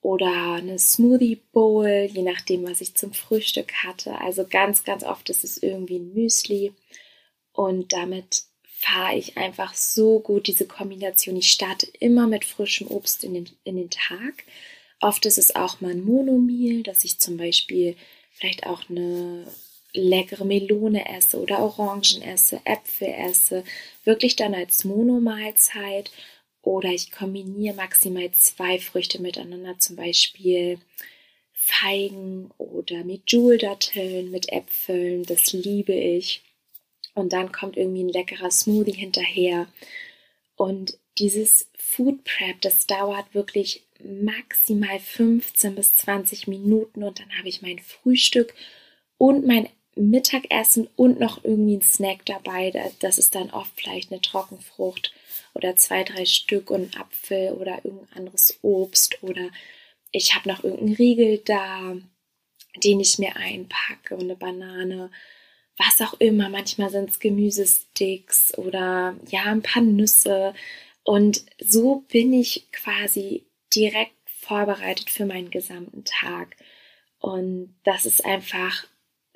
oder 0.00 0.54
eine 0.54 0.78
Smoothie 0.78 1.36
Bowl, 1.52 1.86
je 1.86 2.22
nachdem, 2.22 2.64
was 2.64 2.80
ich 2.80 2.94
zum 2.94 3.12
Frühstück 3.12 3.72
hatte. 3.84 4.20
Also 4.20 4.46
ganz, 4.46 4.84
ganz 4.84 5.04
oft 5.04 5.30
ist 5.30 5.44
es 5.44 5.62
irgendwie 5.62 5.98
ein 5.98 6.12
Müsli 6.14 6.72
und 7.52 7.92
damit 7.92 8.44
fahre 8.78 9.16
ich 9.16 9.38
einfach 9.38 9.74
so 9.74 10.20
gut 10.20 10.46
diese 10.46 10.66
Kombination. 10.66 11.36
Ich 11.36 11.50
starte 11.50 11.86
immer 11.98 12.26
mit 12.26 12.44
frischem 12.44 12.88
Obst 12.88 13.24
in 13.24 13.32
den, 13.32 13.48
in 13.64 13.76
den 13.76 13.88
Tag. 13.88 14.44
Oft 15.00 15.24
ist 15.24 15.38
es 15.38 15.56
auch 15.56 15.80
mal 15.80 15.92
ein 15.92 16.04
Monomeal, 16.04 16.82
dass 16.82 17.04
ich 17.04 17.18
zum 17.18 17.38
Beispiel 17.38 17.96
vielleicht 18.32 18.66
auch 18.66 18.88
eine 18.90 19.46
leckere 19.94 20.44
Melone 20.44 21.08
esse 21.08 21.40
oder 21.40 21.60
Orangen 21.60 22.20
esse, 22.20 22.60
Äpfel 22.64 23.08
esse, 23.08 23.64
wirklich 24.04 24.36
dann 24.36 24.54
als 24.54 24.84
Monomahlzeit 24.84 26.10
oder 26.60 26.90
ich 26.90 27.10
kombiniere 27.10 27.74
maximal 27.74 28.30
zwei 28.32 28.78
Früchte 28.78 29.22
miteinander, 29.22 29.78
zum 29.78 29.96
Beispiel 29.96 30.78
Feigen 31.54 32.50
oder 32.58 33.04
Medjool-Datteln 33.04 34.30
mit 34.30 34.52
Äpfeln, 34.52 35.24
das 35.24 35.52
liebe 35.54 35.94
ich. 35.94 36.42
Und 37.16 37.32
dann 37.32 37.50
kommt 37.50 37.76
irgendwie 37.76 38.04
ein 38.04 38.10
leckerer 38.10 38.50
Smoothie 38.50 38.92
hinterher. 38.92 39.66
Und 40.54 40.98
dieses 41.18 41.70
Food 41.76 42.24
Prep, 42.24 42.60
das 42.60 42.86
dauert 42.86 43.34
wirklich 43.34 43.84
maximal 44.04 45.00
15 45.00 45.74
bis 45.74 45.94
20 45.94 46.46
Minuten 46.46 47.02
und 47.02 47.18
dann 47.18 47.38
habe 47.38 47.48
ich 47.48 47.62
mein 47.62 47.78
Frühstück 47.78 48.54
und 49.16 49.46
mein 49.46 49.70
Mittagessen 49.94 50.90
und 50.94 51.18
noch 51.18 51.42
irgendwie 51.42 51.78
ein 51.78 51.82
Snack 51.82 52.26
dabei. 52.26 52.92
Das 53.00 53.18
ist 53.18 53.34
dann 53.34 53.50
oft 53.50 53.72
vielleicht 53.80 54.12
eine 54.12 54.20
Trockenfrucht 54.20 55.14
oder 55.54 55.74
zwei, 55.76 56.04
drei 56.04 56.26
Stück 56.26 56.70
und 56.70 56.94
ein 56.94 57.00
Apfel 57.00 57.54
oder 57.54 57.82
irgendein 57.82 58.12
anderes 58.18 58.58
Obst 58.60 59.22
oder 59.22 59.48
ich 60.12 60.34
habe 60.34 60.50
noch 60.50 60.62
irgendeinen 60.62 60.96
Riegel 60.96 61.38
da, 61.38 61.96
den 62.84 63.00
ich 63.00 63.18
mir 63.18 63.36
einpacke 63.36 64.14
und 64.14 64.24
eine 64.24 64.36
Banane, 64.36 65.10
was 65.78 66.00
auch 66.00 66.14
immer. 66.20 66.48
Manchmal 66.48 66.90
sind 66.90 67.10
es 67.10 67.20
Gemüsesticks 67.20 68.56
oder 68.56 69.16
ja, 69.28 69.44
ein 69.44 69.62
paar 69.62 69.82
Nüsse. 69.82 70.54
Und 71.02 71.44
so 71.58 72.04
bin 72.10 72.32
ich 72.32 72.70
quasi 72.72 73.46
direkt 73.74 74.12
vorbereitet 74.26 75.10
für 75.10 75.26
meinen 75.26 75.50
gesamten 75.50 76.04
Tag. 76.04 76.56
Und 77.18 77.74
das 77.84 78.06
ist 78.06 78.24
einfach 78.24 78.86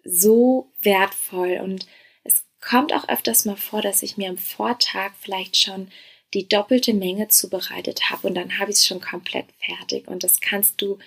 so 0.04 0.72
wertvoll 0.80 1.60
und 1.62 1.86
es 2.24 2.44
kommt 2.60 2.92
auch 2.92 3.08
öfters 3.08 3.44
mal 3.44 3.56
vor, 3.56 3.82
dass 3.82 4.02
ich 4.02 4.16
mir 4.16 4.30
am 4.30 4.38
Vortag 4.38 5.12
vielleicht 5.20 5.56
schon 5.56 5.90
die 6.32 6.48
doppelte 6.48 6.94
Menge 6.94 7.28
zubereitet 7.28 8.10
habe 8.10 8.28
und 8.28 8.34
dann 8.34 8.58
habe 8.58 8.70
ich 8.70 8.78
es 8.78 8.86
schon 8.86 9.00
komplett 9.00 9.46
fertig 9.58 10.08
und 10.08 10.22
das 10.22 10.40
kannst 10.40 10.80
du 10.80 10.98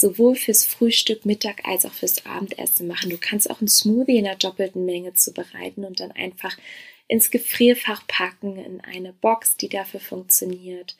sowohl 0.00 0.34
fürs 0.34 0.64
Frühstück, 0.64 1.26
Mittag 1.26 1.66
als 1.68 1.84
auch 1.84 1.92
fürs 1.92 2.24
Abendessen 2.24 2.86
machen. 2.86 3.10
Du 3.10 3.18
kannst 3.18 3.50
auch 3.50 3.60
einen 3.60 3.68
Smoothie 3.68 4.16
in 4.18 4.24
der 4.24 4.36
doppelten 4.36 4.86
Menge 4.86 5.12
zubereiten 5.12 5.84
und 5.84 6.00
dann 6.00 6.10
einfach 6.12 6.56
ins 7.06 7.30
Gefrierfach 7.30 8.06
packen, 8.06 8.56
in 8.56 8.80
eine 8.80 9.12
Box, 9.12 9.56
die 9.56 9.68
dafür 9.68 10.00
funktioniert. 10.00 10.96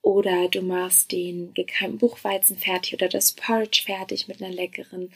Oder 0.00 0.48
du 0.48 0.62
machst 0.62 1.10
den 1.10 1.54
gekeimten 1.54 1.98
Buchweizen 1.98 2.56
fertig 2.56 2.94
oder 2.94 3.08
das 3.08 3.32
Porridge 3.32 3.82
fertig 3.84 4.28
mit 4.28 4.40
einer 4.40 4.54
leckeren 4.54 5.10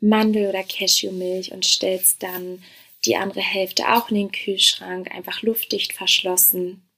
Mandel- 0.00 0.48
oder 0.48 0.62
Cashewmilch 0.62 1.52
und 1.52 1.66
stellst 1.66 2.22
dann 2.22 2.62
die 3.04 3.16
andere 3.16 3.40
Hälfte 3.40 3.92
auch 3.92 4.08
in 4.08 4.16
den 4.16 4.32
Kühlschrank, 4.32 5.14
einfach 5.14 5.42
luftdicht 5.42 5.92
verschlossen. 5.92 6.88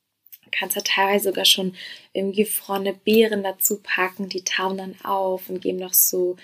Kannst 0.50 0.76
da 0.76 0.80
teilweise 0.80 1.30
sogar 1.30 1.44
schon 1.44 1.74
irgendwie 2.12 2.44
gefrorene 2.44 2.94
Beeren 2.94 3.42
dazu 3.42 3.80
packen, 3.82 4.28
die 4.28 4.44
tauen 4.44 4.78
dann 4.78 4.96
auf 5.02 5.48
und 5.48 5.60
geben 5.60 5.78
noch 5.78 5.94
so 5.94 6.36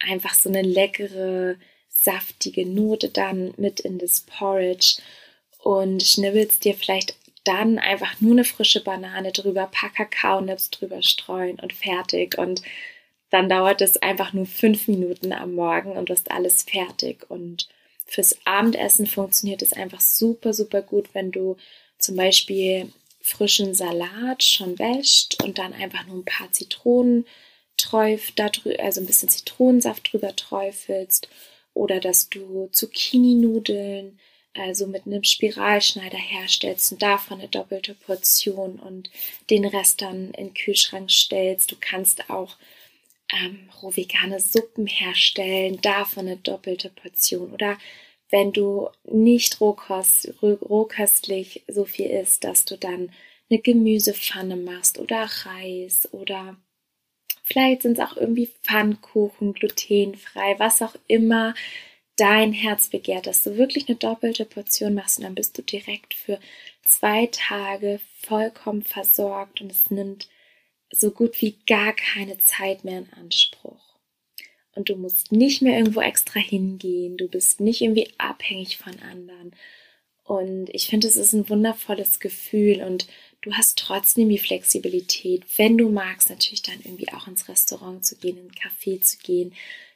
einfach 0.00 0.34
so 0.34 0.48
eine 0.48 0.62
leckere, 0.62 1.56
saftige 1.88 2.66
Note 2.66 3.08
dann 3.08 3.54
mit 3.56 3.80
in 3.80 3.98
das 3.98 4.20
Porridge 4.22 5.00
und 5.58 6.02
schnibbelst 6.02 6.64
dir 6.64 6.74
vielleicht 6.74 7.14
dann 7.44 7.78
einfach 7.78 8.20
nur 8.20 8.32
eine 8.32 8.44
frische 8.44 8.82
Banane 8.82 9.32
drüber, 9.32 9.68
paar 9.70 9.90
Kakaonips 9.90 10.70
drüber 10.70 11.02
streuen 11.02 11.58
und 11.58 11.72
fertig. 11.72 12.38
Und 12.38 12.62
dann 13.30 13.48
dauert 13.48 13.80
es 13.80 13.96
einfach 13.96 14.32
nur 14.32 14.46
fünf 14.46 14.88
Minuten 14.88 15.32
am 15.32 15.54
Morgen 15.54 15.92
und 15.92 16.08
du 16.08 16.14
hast 16.14 16.30
alles 16.30 16.62
fertig. 16.62 17.28
Und 17.30 17.68
fürs 18.06 18.38
Abendessen 18.44 19.06
funktioniert 19.06 19.62
es 19.62 19.72
einfach 19.72 20.00
super, 20.00 20.52
super 20.52 20.82
gut, 20.82 21.14
wenn 21.14 21.32
du 21.32 21.56
zum 21.98 22.16
Beispiel 22.16 22.92
frischen 23.22 23.74
Salat 23.74 24.42
schon 24.42 24.78
wäscht 24.78 25.42
und 25.42 25.58
dann 25.58 25.72
einfach 25.72 26.06
nur 26.06 26.16
ein 26.16 26.24
paar 26.24 26.50
Zitronen 26.52 27.26
träuft, 27.76 28.40
also 28.40 29.00
ein 29.00 29.06
bisschen 29.06 29.28
Zitronensaft 29.28 30.12
drüber 30.12 30.34
träufelst 30.36 31.28
oder 31.74 32.00
dass 32.00 32.28
du 32.28 32.68
Zucchini-Nudeln 32.72 34.18
also 34.54 34.86
mit 34.86 35.06
einem 35.06 35.24
Spiralschneider 35.24 36.18
herstellst 36.18 36.92
und 36.92 37.02
davon 37.02 37.40
eine 37.40 37.48
doppelte 37.48 37.94
Portion 37.94 38.78
und 38.78 39.10
den 39.48 39.64
Rest 39.64 40.02
dann 40.02 40.32
in 40.32 40.48
den 40.48 40.54
Kühlschrank 40.54 41.10
stellst. 41.10 41.72
Du 41.72 41.76
kannst 41.80 42.28
auch 42.28 42.56
ähm, 43.32 43.70
roh 43.80 43.96
vegane 43.96 44.40
Suppen 44.40 44.86
herstellen, 44.86 45.80
davon 45.80 46.26
eine 46.26 46.36
doppelte 46.36 46.90
Portion. 46.90 47.52
Oder 47.52 47.78
wenn 48.32 48.52
du 48.52 48.88
nicht 49.04 49.60
rohkost, 49.60 50.32
rohköstlich 50.42 51.64
so 51.68 51.84
viel 51.84 52.06
isst, 52.06 52.44
dass 52.44 52.64
du 52.64 52.76
dann 52.78 53.12
eine 53.50 53.60
Gemüsepfanne 53.60 54.56
machst 54.56 54.98
oder 54.98 55.28
Reis 55.44 56.08
oder 56.12 56.56
vielleicht 57.44 57.82
sind 57.82 57.98
es 57.98 58.04
auch 58.04 58.16
irgendwie 58.16 58.50
Pfannkuchen, 58.64 59.52
glutenfrei, 59.52 60.58
was 60.58 60.80
auch 60.80 60.96
immer 61.06 61.54
dein 62.16 62.52
Herz 62.52 62.88
begehrt, 62.88 63.26
dass 63.26 63.42
du 63.42 63.58
wirklich 63.58 63.88
eine 63.88 63.98
doppelte 63.98 64.46
Portion 64.46 64.94
machst 64.94 65.18
und 65.18 65.24
dann 65.24 65.34
bist 65.34 65.58
du 65.58 65.62
direkt 65.62 66.14
für 66.14 66.40
zwei 66.84 67.26
Tage 67.26 68.00
vollkommen 68.22 68.82
versorgt 68.82 69.60
und 69.60 69.70
es 69.70 69.90
nimmt 69.90 70.28
so 70.90 71.10
gut 71.10 71.40
wie 71.42 71.58
gar 71.66 71.94
keine 71.94 72.38
Zeit 72.38 72.84
mehr 72.84 72.98
in 72.98 73.12
Anspruch. 73.12 73.91
Und 74.74 74.88
du 74.88 74.96
musst 74.96 75.32
nicht 75.32 75.62
mehr 75.62 75.76
irgendwo 75.78 76.00
extra 76.00 76.40
hingehen, 76.40 77.16
du 77.16 77.28
bist 77.28 77.60
nicht 77.60 77.82
irgendwie 77.82 78.08
abhängig 78.18 78.78
von 78.78 78.94
anderen. 79.00 79.54
Und 80.24 80.70
ich 80.70 80.86
finde, 80.86 81.08
es 81.08 81.16
ist 81.16 81.32
ein 81.32 81.48
wundervolles 81.48 82.20
Gefühl. 82.20 82.82
Und 82.82 83.06
du 83.42 83.52
hast 83.52 83.78
trotzdem 83.78 84.28
die 84.28 84.38
Flexibilität, 84.38 85.44
wenn 85.56 85.76
du 85.76 85.90
magst, 85.90 86.30
natürlich 86.30 86.62
dann 86.62 86.80
irgendwie 86.82 87.12
auch 87.12 87.26
ins 87.26 87.48
Restaurant 87.48 88.04
zu 88.04 88.16
gehen, 88.16 88.38
in 88.38 88.46
ein 88.46 88.52
Café 88.52 89.00
zu 89.00 89.18
gehen, 89.18 89.52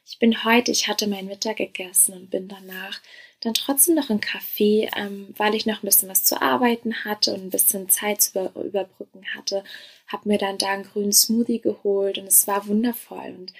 Ich 0.09 0.19
bin 0.19 0.45
heute, 0.45 0.71
ich 0.71 0.87
hatte 0.87 1.07
mein 1.07 1.25
Mittag 1.25 1.57
gegessen 1.57 2.13
und 2.13 2.29
bin 2.29 2.47
danach 2.47 3.01
dann 3.41 3.53
trotzdem 3.53 3.95
noch 3.95 4.09
im 4.09 4.19
Café, 4.21 4.89
ähm, 4.95 5.33
weil 5.37 5.53
ich 5.53 5.65
noch 5.65 5.83
ein 5.83 5.85
bisschen 5.85 6.09
was 6.09 6.23
zu 6.23 6.41
arbeiten 6.41 7.03
hatte 7.03 7.33
und 7.33 7.43
ein 7.43 7.49
bisschen 7.49 7.89
Zeit 7.89 8.21
zu 8.21 8.31
über, 8.31 8.63
überbrücken 8.63 9.25
hatte, 9.35 9.63
habe 10.07 10.29
mir 10.29 10.37
dann 10.37 10.57
da 10.57 10.67
einen 10.69 10.83
grünen 10.83 11.11
Smoothie 11.13 11.59
geholt 11.59 12.17
und 12.17 12.27
es 12.27 12.47
war 12.47 12.67
wundervoll. 12.67 13.35
Und 13.37 13.53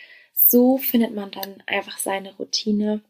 so 0.47 0.77
findet 0.77 1.13
man 1.13 1.29
dann 1.31 1.61
einfach 1.65 1.97
seine 1.97 2.33
Routine 2.35 3.01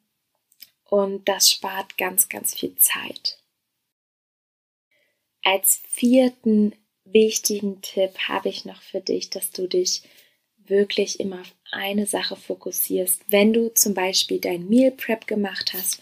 und 0.86 1.28
das 1.28 1.52
spart 1.52 1.98
ganz, 1.98 2.30
ganz 2.30 2.56
viel 2.56 2.76
Zeit. 2.78 3.38
Als 5.44 5.82
vierten 5.88 6.74
wichtigen 7.06 7.82
Tipp 7.82 8.18
habe 8.28 8.50
ich 8.50 8.66
noch 8.66 8.82
für 8.82 9.02
dich, 9.02 9.30
dass 9.30 9.52
du 9.52 9.68
dich 9.68 10.02
wirklich 10.58 11.20
immer 11.20 11.42
auf 11.42 11.54
eine 11.72 12.08
Sache 12.08 12.36
fokussierst. 12.36 13.22
Wenn 13.28 13.54
du 13.54 13.74
zum 13.74 13.94
Beispiel 13.94 14.40
dein 14.40 14.68
Meal 14.68 14.92
Prep 14.92 15.28
gemacht 15.28 15.74
hast 15.74 16.02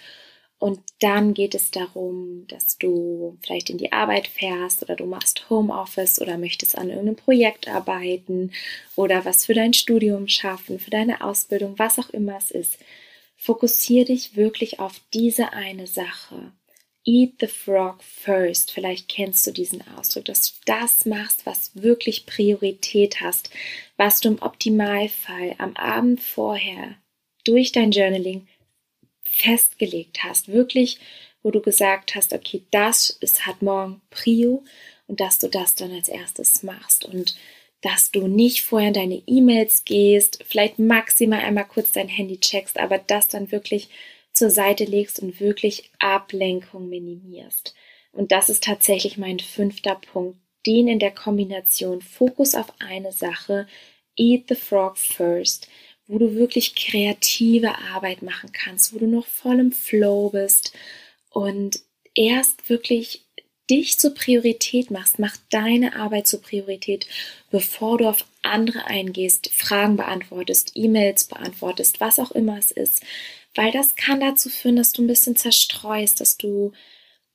und 0.58 0.80
dann 1.00 1.34
geht 1.34 1.54
es 1.54 1.72
darum, 1.72 2.46
dass 2.48 2.78
du 2.78 3.38
vielleicht 3.42 3.70
in 3.70 3.78
die 3.78 3.92
Arbeit 3.92 4.28
fährst 4.28 4.82
oder 4.82 4.96
du 4.96 5.06
machst 5.06 5.50
Homeoffice 5.50 6.22
oder 6.22 6.38
möchtest 6.38 6.78
an 6.78 6.90
irgendeinem 6.90 7.18
Projekt 7.18 7.68
arbeiten 7.68 8.52
oder 8.96 9.26
was 9.26 9.46
für 9.46 9.54
dein 9.54 9.74
Studium 9.74 10.28
schaffen, 10.28 10.80
für 10.80 10.92
deine 10.92 11.22
Ausbildung, 11.22 11.78
was 11.78 12.00
auch 12.00 12.10
immer 12.10 12.38
es 12.38 12.52
ist. 12.52 12.80
Fokussiere 13.36 14.06
dich 14.06 14.38
wirklich 14.38 14.80
auf 14.80 15.02
diese 15.14 15.52
eine 15.52 15.88
Sache. 15.88 16.54
Eat 17.04 17.34
the 17.42 17.48
frog 17.48 18.02
first. 18.02 18.72
Vielleicht 18.72 19.10
kennst 19.10 19.46
du 19.46 19.52
diesen 19.52 19.84
Ausdruck, 19.98 20.26
dass 20.26 20.42
du 20.42 20.52
das 20.66 21.06
machst, 21.06 21.46
was 21.46 21.72
wirklich 21.76 22.26
Priorität 22.26 23.20
hast, 23.20 23.50
was 23.98 24.22
du 24.22 24.30
im 24.30 24.42
Optimalfall 24.42 25.54
am 25.60 25.76
Abend 25.76 26.22
vorher 26.22 26.96
durch 27.44 27.74
dein 27.74 27.92
Journaling 27.92 28.48
festgelegt 29.26 30.24
hast. 30.24 30.48
Wirklich, 30.48 31.00
wo 31.44 31.52
du 31.52 31.62
gesagt 31.62 32.16
hast, 32.16 32.34
okay, 32.34 32.64
das 32.72 33.10
ist, 33.10 33.46
hat 33.46 33.62
morgen 33.62 34.02
Prio 34.10 34.64
und 35.08 35.20
dass 35.20 35.40
du 35.40 35.48
das 35.48 35.76
dann 35.76 35.92
als 35.92 36.10
erstes 36.10 36.64
machst 36.64 37.06
und 37.06 37.36
dass 37.82 38.12
du 38.12 38.28
nicht 38.28 38.64
vorher 38.64 38.88
in 38.88 38.94
deine 38.96 39.22
E-Mails 39.28 39.86
gehst, 39.86 40.44
vielleicht 40.48 40.80
maximal 40.80 41.42
einmal 41.42 41.66
kurz 41.66 41.92
dein 41.92 42.08
Handy 42.08 42.40
checkst, 42.40 42.80
aber 42.80 42.98
das 42.98 43.28
dann 43.28 43.52
wirklich 43.52 43.90
zur 44.34 44.50
Seite 44.50 44.86
legst 44.86 45.20
und 45.20 45.40
wirklich 45.40 45.92
Ablenkung 46.00 46.90
minimierst. 46.90 47.76
Und 48.12 48.32
das 48.32 48.50
ist 48.50 48.64
tatsächlich 48.64 49.18
mein 49.18 49.40
fünfter 49.40 49.96
Punkt, 49.96 50.40
den 50.66 50.88
in 50.88 51.00
der 51.00 51.12
Kombination 51.12 52.02
Fokus 52.02 52.56
auf 52.56 52.74
eine 52.80 53.12
Sache, 53.12 53.68
Eat 54.18 54.46
the 54.50 54.56
Frog 54.56 54.98
First, 54.98 55.68
wo 56.08 56.18
du 56.18 56.36
wirklich 56.36 56.76
kreative 56.76 57.78
Arbeit 57.94 58.22
machen 58.22 58.52
kannst, 58.52 58.94
wo 58.94 59.00
du 59.00 59.08
noch 59.08 59.26
voll 59.26 59.60
im 59.60 59.72
Flow 59.72 60.30
bist 60.30 60.74
und 61.30 61.80
erst 62.14 62.70
wirklich 62.70 63.26
dich 63.70 63.98
zur 63.98 64.14
Priorität 64.14 64.92
machst, 64.92 65.18
mach 65.18 65.36
deine 65.50 65.96
Arbeit 65.96 66.28
zur 66.28 66.42
Priorität, 66.42 67.08
bevor 67.50 67.98
du 67.98 68.08
auf 68.08 68.26
andere 68.44 68.86
eingehst, 68.86 69.50
Fragen 69.52 69.98
beantwortest, 69.98 70.74
E-Mails 70.76 71.26
beantwortest, 71.26 72.00
was 72.00 72.20
auch 72.20 72.32
immer 72.32 72.58
es 72.60 72.72
ist, 72.72 73.02
weil 73.56 73.72
das 73.72 73.96
kann 73.96 74.20
dazu 74.20 74.50
führen, 74.50 74.76
dass 74.76 74.92
du 74.92 75.04
ein 75.04 75.08
bisschen 75.08 75.36
zerstreust, 75.36 76.22
dass 76.22 76.38
du 76.38 76.74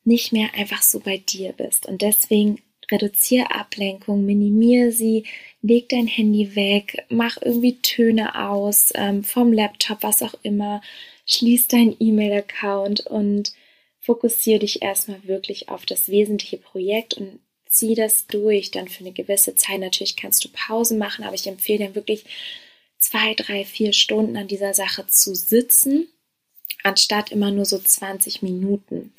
nicht 0.05 0.33
mehr 0.33 0.55
einfach 0.55 0.83
so 0.83 1.01
bei 1.01 1.19
dir 1.19 1.53
bist. 1.53 1.87
Und 1.87 2.03
deswegen 2.03 2.63
reduziere 2.91 3.55
Ablenkung, 3.55 4.25
minimiere 4.25 4.93
sie, 4.93 5.25
leg 5.63 5.89
dein 5.89 6.07
Handy 6.07 6.55
weg, 6.55 7.05
mach 7.09 7.37
irgendwie 7.41 7.81
Töne 7.81 8.49
aus 8.49 8.93
ähm, 8.95 9.25
vom 9.25 9.53
Laptop, 9.53 10.03
was 10.03 10.23
auch 10.23 10.35
immer, 10.43 10.83
schließ 11.27 11.69
deinen 11.69 11.97
E-Mail-Account 11.99 13.07
und 13.07 13.53
fokussiere 14.01 14.61
dich 14.61 14.83
erstmal 14.83 15.23
wirklich 15.25 15.69
auf 15.69 15.87
das 15.87 16.09
wesentliche 16.09 16.57
Projekt 16.57 17.15
und 17.15 17.41
zieh 17.67 17.95
das 17.95 18.27
durch 18.27 18.71
dann 18.71 18.89
für 18.89 19.05
eine 19.05 19.13
gewisse 19.13 19.55
Zeit. 19.55 19.81
Natürlich 19.81 20.17
kannst 20.17 20.45
du 20.45 20.49
Pause 20.49 20.97
machen, 20.97 21.25
aber 21.25 21.35
ich 21.35 21.47
empfehle 21.47 21.87
dir 21.87 21.95
wirklich 21.95 22.25
zwei, 22.99 23.35
drei, 23.35 23.65
vier 23.65 23.93
Stunden 23.93 24.37
an 24.37 24.49
dieser 24.49 24.75
Sache 24.75 25.07
zu 25.07 25.35
sitzen, 25.35 26.09
anstatt 26.83 27.31
immer 27.31 27.51
nur 27.51 27.65
so 27.65 27.79
20 27.79 28.43
Minuten. 28.43 29.13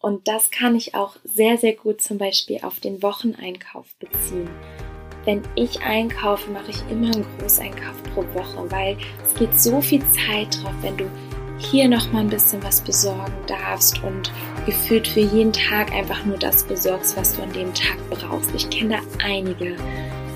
Und 0.00 0.28
das 0.28 0.50
kann 0.50 0.76
ich 0.76 0.94
auch 0.94 1.16
sehr, 1.24 1.58
sehr 1.58 1.74
gut 1.74 2.00
zum 2.00 2.18
Beispiel 2.18 2.60
auf 2.62 2.78
den 2.78 3.02
Wocheneinkauf 3.02 3.86
beziehen. 3.98 4.48
Wenn 5.24 5.42
ich 5.56 5.82
einkaufe, 5.82 6.50
mache 6.50 6.70
ich 6.70 6.82
immer 6.88 7.12
einen 7.14 7.26
Großeinkauf 7.38 8.02
pro 8.14 8.22
Woche, 8.34 8.70
weil 8.70 8.96
es 9.24 9.34
geht 9.34 9.58
so 9.58 9.80
viel 9.80 10.02
Zeit 10.10 10.62
drauf, 10.62 10.74
wenn 10.82 10.96
du 10.96 11.10
hier 11.58 11.88
noch 11.88 12.12
mal 12.12 12.20
ein 12.20 12.30
bisschen 12.30 12.62
was 12.62 12.80
besorgen 12.80 13.34
darfst 13.48 14.00
und 14.04 14.32
gefühlt 14.64 15.08
für 15.08 15.20
jeden 15.20 15.52
Tag 15.52 15.92
einfach 15.92 16.24
nur 16.24 16.38
das 16.38 16.62
besorgst, 16.62 17.16
was 17.16 17.34
du 17.34 17.42
an 17.42 17.52
dem 17.52 17.74
Tag 17.74 17.98
brauchst. 18.10 18.54
Ich 18.54 18.70
kenne 18.70 18.96
da 18.96 19.24
einige 19.24 19.76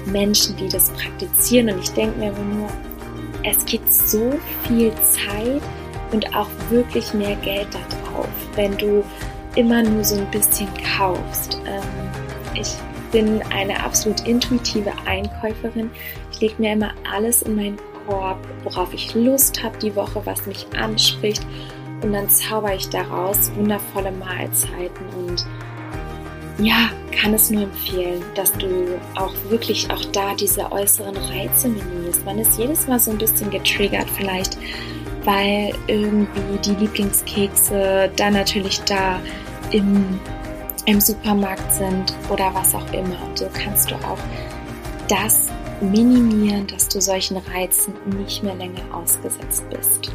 Menschen, 0.06 0.56
die 0.56 0.68
das 0.68 0.90
praktizieren 0.90 1.70
und 1.70 1.78
ich 1.78 1.90
denke 1.90 2.18
mir 2.18 2.32
nur, 2.32 2.68
es 3.44 3.64
geht 3.64 3.90
so 3.90 4.32
viel 4.66 4.92
Zeit 4.96 5.62
und 6.10 6.34
auch 6.34 6.48
wirklich 6.70 7.14
mehr 7.14 7.36
Geld 7.36 7.68
darauf, 7.72 8.28
wenn 8.56 8.76
du 8.76 9.04
immer 9.56 9.82
nur 9.82 10.04
so 10.04 10.16
ein 10.16 10.30
bisschen 10.30 10.68
kaufst. 10.96 11.60
Ähm, 11.66 11.82
ich 12.54 12.74
bin 13.10 13.42
eine 13.50 13.82
absolut 13.84 14.26
intuitive 14.26 14.92
Einkäuferin. 15.06 15.90
Ich 16.32 16.40
lege 16.40 16.54
mir 16.58 16.72
immer 16.72 16.92
alles 17.10 17.42
in 17.42 17.56
meinen 17.56 17.78
Korb, 18.06 18.38
worauf 18.64 18.92
ich 18.94 19.14
Lust 19.14 19.62
habe 19.62 19.78
die 19.78 19.94
Woche, 19.94 20.22
was 20.24 20.46
mich 20.46 20.66
anspricht. 20.76 21.46
Und 22.02 22.12
dann 22.12 22.28
zauber 22.28 22.74
ich 22.74 22.88
daraus 22.88 23.52
wundervolle 23.54 24.10
Mahlzeiten 24.10 25.06
und 25.16 25.46
ja, 26.58 26.90
kann 27.12 27.34
es 27.34 27.50
nur 27.50 27.62
empfehlen, 27.62 28.22
dass 28.34 28.52
du 28.52 28.98
auch 29.14 29.32
wirklich 29.48 29.90
auch 29.90 30.04
da 30.06 30.34
diese 30.34 30.70
äußeren 30.70 31.16
Reize 31.16 31.68
minimierst. 31.68 32.24
Man 32.24 32.38
ist 32.38 32.58
jedes 32.58 32.86
Mal 32.86 32.98
so 32.98 33.10
ein 33.10 33.18
bisschen 33.18 33.50
getriggert 33.50 34.08
vielleicht, 34.10 34.58
weil 35.24 35.74
irgendwie 35.86 36.58
die 36.64 36.74
Lieblingskekse 36.74 38.10
dann 38.16 38.34
natürlich 38.34 38.80
da 38.82 39.20
im, 39.70 40.20
im 40.86 41.00
Supermarkt 41.00 41.72
sind 41.72 42.14
oder 42.28 42.52
was 42.54 42.74
auch 42.74 42.92
immer. 42.92 43.22
Und 43.28 43.38
so 43.38 43.48
kannst 43.52 43.90
du 43.90 43.94
auch 43.96 44.18
das 45.08 45.48
minimieren, 45.80 46.66
dass 46.66 46.88
du 46.88 47.00
solchen 47.00 47.36
Reizen 47.36 47.94
nicht 48.18 48.42
mehr 48.42 48.54
länger 48.54 48.82
ausgesetzt 48.92 49.64
bist. 49.70 50.12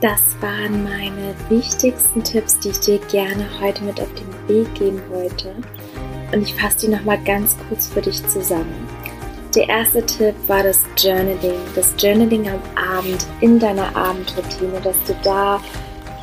Das 0.00 0.20
waren 0.40 0.82
meine 0.82 1.34
wichtigsten 1.48 2.24
Tipps, 2.24 2.58
die 2.58 2.70
ich 2.70 2.80
dir 2.80 2.98
gerne 2.98 3.46
heute 3.60 3.84
mit 3.84 4.00
auf 4.00 4.12
den 4.14 4.48
Weg 4.48 4.74
geben 4.74 5.00
wollte. 5.10 5.54
Und 6.32 6.42
ich 6.42 6.54
fasse 6.54 6.86
die 6.86 6.88
nochmal 6.88 7.22
ganz 7.22 7.56
kurz 7.68 7.86
für 7.86 8.00
dich 8.00 8.26
zusammen. 8.26 8.88
Der 9.54 9.68
erste 9.68 10.04
Tipp 10.06 10.34
war 10.46 10.62
das 10.62 10.80
Journaling. 10.96 11.60
Das 11.74 11.92
Journaling 11.98 12.48
am 12.48 12.60
Abend 12.96 13.26
in 13.40 13.58
deiner 13.58 13.94
Abendroutine, 13.94 14.80
dass 14.82 14.96
du 15.06 15.14
da 15.22 15.60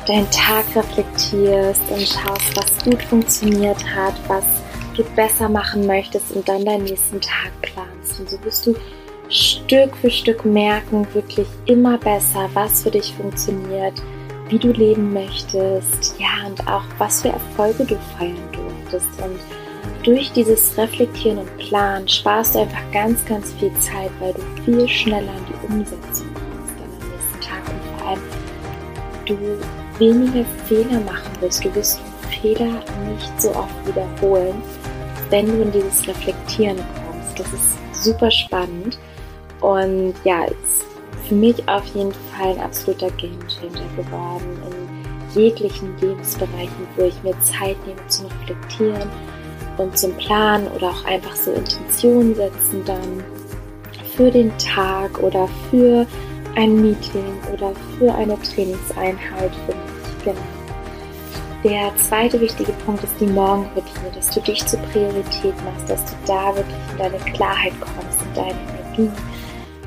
deinen 0.08 0.28
Tag 0.32 0.64
reflektierst 0.74 1.82
und 1.90 2.00
schaust, 2.00 2.56
was 2.56 2.84
gut 2.84 3.00
funktioniert 3.04 3.84
hat, 3.94 4.14
was 4.26 4.44
du 4.96 5.04
besser 5.14 5.48
machen 5.48 5.86
möchtest 5.86 6.32
und 6.32 6.48
dann 6.48 6.64
deinen 6.64 6.84
nächsten 6.84 7.20
Tag 7.20 7.52
planst. 7.62 8.18
Und 8.18 8.30
so 8.30 8.44
wirst 8.44 8.66
du 8.66 8.74
Stück 9.28 9.96
für 9.98 10.10
Stück 10.10 10.44
merken, 10.44 11.06
wirklich 11.14 11.46
immer 11.66 11.98
besser, 11.98 12.50
was 12.54 12.82
für 12.82 12.90
dich 12.90 13.14
funktioniert, 13.14 14.02
wie 14.48 14.58
du 14.58 14.72
leben 14.72 15.12
möchtest, 15.12 16.16
ja, 16.18 16.48
und 16.48 16.66
auch 16.66 16.82
was 16.98 17.22
für 17.22 17.28
Erfolge 17.28 17.84
du 17.84 17.96
feiern 18.18 18.36
durftest. 18.50 19.22
Und 19.22 19.38
durch 20.02 20.32
dieses 20.32 20.76
Reflektieren 20.78 21.38
und 21.38 21.58
Planen 21.58 22.08
sparst 22.08 22.54
du 22.54 22.60
einfach 22.60 22.90
ganz, 22.92 23.24
ganz 23.26 23.52
viel 23.54 23.72
Zeit, 23.74 24.10
weil 24.18 24.32
du 24.32 24.40
viel 24.64 24.88
schneller 24.88 25.32
in 25.36 25.46
die 25.46 25.72
Umsetzung 25.72 26.26
kommst 26.34 26.74
dann 26.78 26.88
am 27.00 27.10
nächsten 27.10 27.40
Tag 27.40 27.62
und 27.68 27.98
vor 27.98 28.08
allem 28.08 28.22
du 29.26 29.98
weniger 29.98 30.44
Fehler 30.66 31.00
machen 31.00 31.30
wirst. 31.40 31.64
Du 31.64 31.74
wirst 31.74 32.00
Fehler 32.40 32.82
nicht 33.08 33.40
so 33.40 33.50
oft 33.50 33.86
wiederholen, 33.86 34.62
wenn 35.28 35.46
du 35.46 35.62
in 35.62 35.72
dieses 35.72 36.08
Reflektieren 36.08 36.78
kommst. 36.78 37.38
Das 37.38 37.52
ist 37.52 38.04
super 38.04 38.30
spannend 38.30 38.98
und 39.60 40.14
ja, 40.24 40.44
ist 40.44 40.86
für 41.28 41.34
mich 41.34 41.68
auf 41.68 41.84
jeden 41.94 42.12
Fall 42.12 42.52
ein 42.52 42.60
absoluter 42.60 43.10
Gamechanger 43.12 43.86
geworden 43.96 44.62
in 44.66 45.40
jeglichen 45.40 45.94
Lebensbereichen, 46.00 46.88
wo 46.96 47.04
ich 47.04 47.22
mir 47.22 47.38
Zeit 47.42 47.76
nehme 47.86 48.04
zu 48.08 48.24
reflektieren 48.24 49.08
und 49.80 49.96
zum 49.96 50.12
Planen 50.16 50.68
oder 50.68 50.90
auch 50.90 51.04
einfach 51.06 51.34
so 51.34 51.52
Intentionen 51.52 52.34
setzen 52.34 52.84
dann 52.84 53.24
für 54.14 54.30
den 54.30 54.52
Tag 54.58 55.18
oder 55.22 55.48
für 55.70 56.06
ein 56.54 56.82
Meeting 56.82 57.24
oder 57.54 57.72
für 57.98 58.12
eine 58.14 58.38
Trainingseinheit 58.42 59.52
für 59.66 59.72
mich. 59.72 60.24
Genau. 60.24 60.40
Der 61.64 61.96
zweite 61.96 62.40
wichtige 62.40 62.72
Punkt 62.84 63.04
ist 63.04 63.14
die 63.20 63.26
Morgenroutine, 63.26 64.10
dass 64.14 64.30
du 64.30 64.40
dich 64.40 64.64
zur 64.66 64.80
Priorität 64.80 65.54
machst, 65.64 65.88
dass 65.88 66.04
du 66.04 66.12
da 66.26 66.54
wirklich 66.54 66.76
in 66.92 66.98
deine 66.98 67.18
Klarheit 67.32 67.72
kommst, 67.80 68.20
in 68.22 68.34
deine 68.34 68.58
Energie 68.96 69.10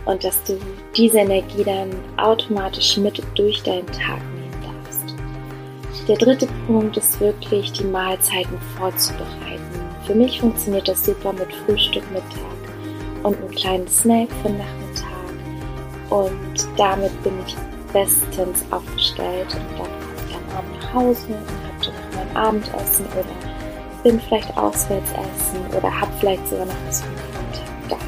und 0.05 0.23
dass 0.23 0.41
du 0.43 0.57
diese 0.95 1.19
Energie 1.19 1.63
dann 1.63 1.91
automatisch 2.17 2.97
mit 2.97 3.21
durch 3.35 3.61
deinen 3.61 3.87
Tag 3.87 4.21
nehmen 4.35 4.63
darfst. 4.63 6.07
Der 6.07 6.17
dritte 6.17 6.47
Punkt 6.67 6.97
ist 6.97 7.19
wirklich 7.19 7.71
die 7.71 7.85
Mahlzeiten 7.85 8.57
vorzubereiten. 8.77 9.72
Für 10.05 10.15
mich 10.15 10.41
funktioniert 10.41 10.87
das 10.87 11.05
super 11.05 11.31
mit 11.31 11.53
Frühstück, 11.65 12.03
Mittag 12.11 13.23
und 13.23 13.37
einem 13.37 13.51
kleinen 13.51 13.87
Snack 13.87 14.27
für 14.41 14.49
Nachmittag 14.49 15.13
und 16.09 16.67
damit 16.77 17.23
bin 17.23 17.33
ich 17.47 17.55
bestens 17.93 18.65
aufgestellt 18.69 19.47
und 19.55 19.79
dann 19.79 19.87
komme 19.87 19.93
ich 20.27 20.35
am 20.35 20.57
Abend 20.57 20.81
nach 20.81 20.93
Hause 20.93 21.27
und 21.27 21.93
mein 22.15 22.35
Abendessen 22.35 23.05
oder 23.13 23.53
bin 24.03 24.19
vielleicht 24.19 24.55
auswärts 24.57 25.11
essen 25.11 25.77
oder 25.77 26.01
habe 26.01 26.11
vielleicht 26.19 26.47
sogar 26.47 26.65
noch 26.65 26.75
was 26.87 27.01
vom 27.01 27.15
Tag 27.53 27.99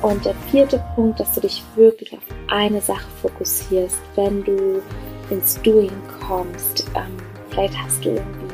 da. 0.00 0.08
Und 0.08 0.24
der 0.24 0.34
vierte 0.50 0.82
Punkt, 0.96 1.20
dass 1.20 1.32
du 1.34 1.42
dich 1.42 1.62
wirklich 1.76 2.12
auf 2.12 2.22
eine 2.48 2.80
Sache 2.80 3.06
fokussierst, 3.20 4.00
wenn 4.16 4.42
du 4.42 4.82
ins 5.30 5.60
Doing 5.62 5.92
kommst. 6.26 6.84
Ähm, 6.96 7.16
vielleicht 7.50 7.78
hast 7.78 8.04
du 8.04 8.10
irgendwie 8.10 8.51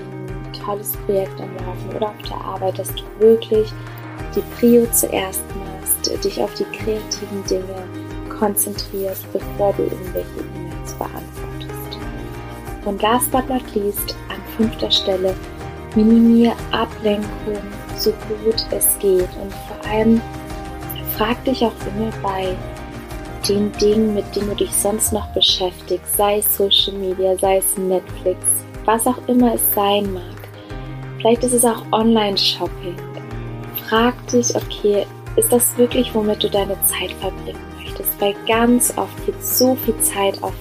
tolles 0.69 0.93
Projekt 1.07 1.41
am 1.41 1.55
Laufen 1.57 1.97
oder 1.97 2.09
auf 2.09 2.23
der 2.29 2.37
Arbeit, 2.37 2.79
dass 2.79 2.95
du 2.95 3.03
wirklich 3.19 3.73
die 4.35 4.43
Prio 4.57 4.87
zuerst 4.93 5.43
machst, 5.57 6.25
dich 6.25 6.43
auf 6.43 6.53
die 6.55 6.65
kreativen 6.65 7.45
Dinge 7.49 7.83
konzentrierst, 8.39 9.33
bevor 9.33 9.73
du 9.75 9.85
irgendwelche 9.85 10.29
E-Mails 10.55 10.93
beantwortest. 10.95 11.99
Und 12.85 13.03
last 13.03 13.31
but 13.31 13.49
not 13.49 13.63
least, 13.75 14.15
fünfter 14.59 14.91
Stelle, 14.91 15.35
minimiere 15.95 16.55
Ablenkung 16.73 17.63
so 17.97 18.13
gut 18.29 18.67
es 18.71 18.99
geht 18.99 19.29
und 19.41 19.53
vor 19.53 19.91
allem 19.91 20.21
frag 21.17 21.43
dich 21.45 21.65
auch 21.65 21.73
immer 21.87 22.11
bei 22.23 22.55
den 23.49 23.73
Dingen, 23.73 24.15
mit 24.15 24.37
denen 24.37 24.51
du 24.51 24.57
dich 24.57 24.73
sonst 24.73 25.13
noch 25.13 25.27
beschäftigst, 25.29 26.17
sei 26.17 26.39
es 26.39 26.57
Social 26.57 26.93
Media, 26.95 27.37
sei 27.39 27.59
es 27.59 27.79
Netflix, 27.79 28.39
was 28.85 29.07
auch 29.07 29.19
immer 29.27 29.55
es 29.55 29.63
sein 29.75 30.13
mag. 30.13 30.38
Vielleicht 31.19 31.43
ist 31.43 31.53
es 31.53 31.65
auch 31.65 31.83
Online-Shopping. 31.91 32.95
Frag 33.89 34.15
dich, 34.29 34.55
okay, 34.55 35.05
ist 35.35 35.53
das 35.53 35.77
wirklich, 35.77 36.15
womit 36.15 36.43
du 36.45 36.49
deine 36.49 36.77
Zeit 36.85 37.13
verbringen 37.21 37.59
möchtest? 37.77 38.21
Weil 38.21 38.35
ganz 38.47 38.97
oft 38.97 39.27
geht 39.27 39.43
so 39.43 39.75
viel 39.75 39.99
Zeit 39.99 40.41
auf 40.43 40.55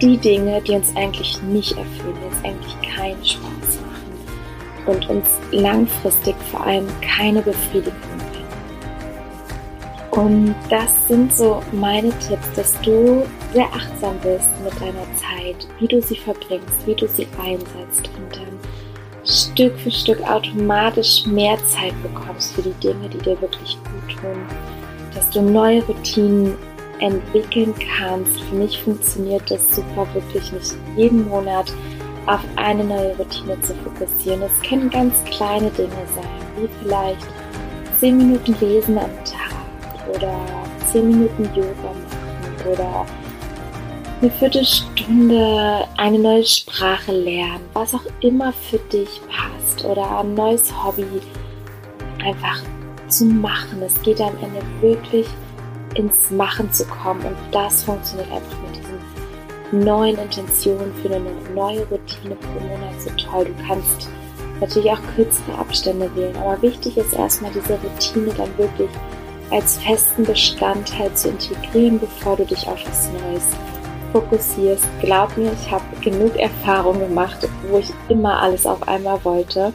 die 0.00 0.16
Dinge, 0.16 0.62
die 0.62 0.72
uns 0.72 0.94
eigentlich 0.96 1.42
nicht 1.42 1.72
erfüllen, 1.72 2.14
die 2.20 2.26
uns 2.26 2.44
eigentlich 2.44 2.96
keinen 2.96 3.24
Spaß 3.24 3.80
machen 3.86 4.86
und 4.86 5.08
uns 5.10 5.26
langfristig 5.52 6.34
vor 6.50 6.66
allem 6.66 6.86
keine 7.00 7.42
Befriedigung 7.42 7.92
bringen. 8.32 8.46
Und 10.10 10.54
das 10.70 10.94
sind 11.06 11.34
so 11.34 11.62
meine 11.72 12.10
Tipps, 12.20 12.50
dass 12.54 12.80
du 12.80 13.24
sehr 13.52 13.66
achtsam 13.66 14.16
bist 14.22 14.48
mit 14.64 14.80
deiner 14.80 15.06
Zeit, 15.16 15.68
wie 15.78 15.88
du 15.88 16.00
sie 16.00 16.16
verbringst, 16.16 16.86
wie 16.86 16.94
du 16.94 17.06
sie 17.06 17.26
einsetzt 17.42 18.10
und 18.16 18.45
Stück 19.36 19.78
für 19.78 19.90
Stück 19.90 20.22
automatisch 20.28 21.26
mehr 21.26 21.58
Zeit 21.66 21.94
bekommst 22.02 22.54
für 22.54 22.62
die 22.62 22.74
Dinge, 22.82 23.08
die 23.08 23.18
dir 23.18 23.40
wirklich 23.40 23.76
gut 23.84 24.16
tun, 24.20 24.46
dass 25.14 25.28
du 25.30 25.42
neue 25.42 25.84
Routinen 25.84 26.54
entwickeln 27.00 27.74
kannst. 27.98 28.40
Für 28.40 28.54
mich 28.54 28.80
funktioniert 28.80 29.50
das 29.50 29.76
super, 29.76 30.06
wirklich 30.14 30.50
nicht 30.52 30.74
jeden 30.96 31.28
Monat 31.28 31.72
auf 32.26 32.40
eine 32.56 32.82
neue 32.82 33.14
Routine 33.16 33.60
zu 33.60 33.74
fokussieren. 33.74 34.42
Es 34.42 34.68
können 34.68 34.90
ganz 34.90 35.14
kleine 35.24 35.70
Dinge 35.70 35.90
sein, 36.14 36.46
wie 36.58 36.68
vielleicht 36.82 37.26
10 38.00 38.16
Minuten 38.16 38.56
lesen 38.60 38.98
am 38.98 39.10
Tag 39.24 40.14
oder 40.14 40.34
10 40.90 41.08
Minuten 41.08 41.44
Yoga 41.54 41.68
machen 41.82 42.72
oder 42.72 43.06
eine 44.20 44.30
Viertelstunde 44.30 45.86
eine 45.96 46.18
neue 46.18 46.44
Sprache 46.44 47.12
lernen, 47.12 47.64
was 47.74 47.94
auch 47.94 48.04
immer 48.20 48.52
für 48.52 48.78
dich 48.78 49.20
passt 49.28 49.84
oder 49.84 50.20
ein 50.20 50.34
neues 50.34 50.72
Hobby 50.84 51.04
einfach 52.24 52.62
zu 53.08 53.26
machen. 53.26 53.82
Es 53.82 54.00
geht 54.02 54.20
am 54.20 54.36
Ende 54.42 54.62
wirklich 54.80 55.26
ins 55.94 56.30
Machen 56.30 56.72
zu 56.72 56.84
kommen. 56.86 57.24
Und 57.24 57.36
das 57.52 57.82
funktioniert 57.82 58.30
einfach 58.30 58.58
mit 58.62 58.76
diesen 58.76 59.84
neuen 59.84 60.18
Intentionen 60.18 60.94
für 61.02 61.14
eine 61.14 61.30
neue 61.54 61.86
Routine 61.86 62.36
pro 62.36 62.60
Monat 62.60 63.00
so 63.00 63.10
toll. 63.10 63.44
Du 63.44 63.66
kannst 63.66 64.08
natürlich 64.60 64.90
auch 64.90 65.00
kürzere 65.14 65.58
Abstände 65.58 66.10
wählen, 66.16 66.36
aber 66.36 66.60
wichtig 66.62 66.96
ist 66.96 67.12
erstmal 67.12 67.52
diese 67.52 67.74
Routine 67.74 68.32
dann 68.36 68.56
wirklich 68.56 68.90
als 69.50 69.78
festen 69.78 70.24
Bestandteil 70.24 71.12
zu 71.14 71.28
integrieren, 71.28 72.00
bevor 72.00 72.36
du 72.36 72.44
dich 72.44 72.66
auf 72.66 72.80
was 72.86 73.10
Neues 73.12 73.56
fokussierst. 74.12 74.86
Glaub 75.00 75.36
mir, 75.36 75.52
ich 75.52 75.70
habe 75.70 75.84
genug 76.00 76.36
Erfahrung 76.36 76.98
gemacht, 76.98 77.48
wo 77.68 77.78
ich 77.78 77.92
immer 78.08 78.40
alles 78.40 78.66
auf 78.66 78.86
einmal 78.86 79.22
wollte 79.24 79.72